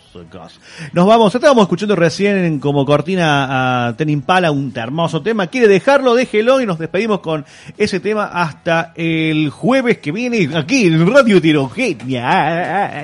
[0.94, 5.48] Nos vamos, estábamos escuchando recién como cortina a Ten Impala, un hermoso tema.
[5.48, 6.16] ¿Quiere dejarlo?
[6.16, 7.46] Déjelo y nos despedimos con
[7.78, 13.04] ese tema hasta el jueves que viene aquí en Radio Tirogenia.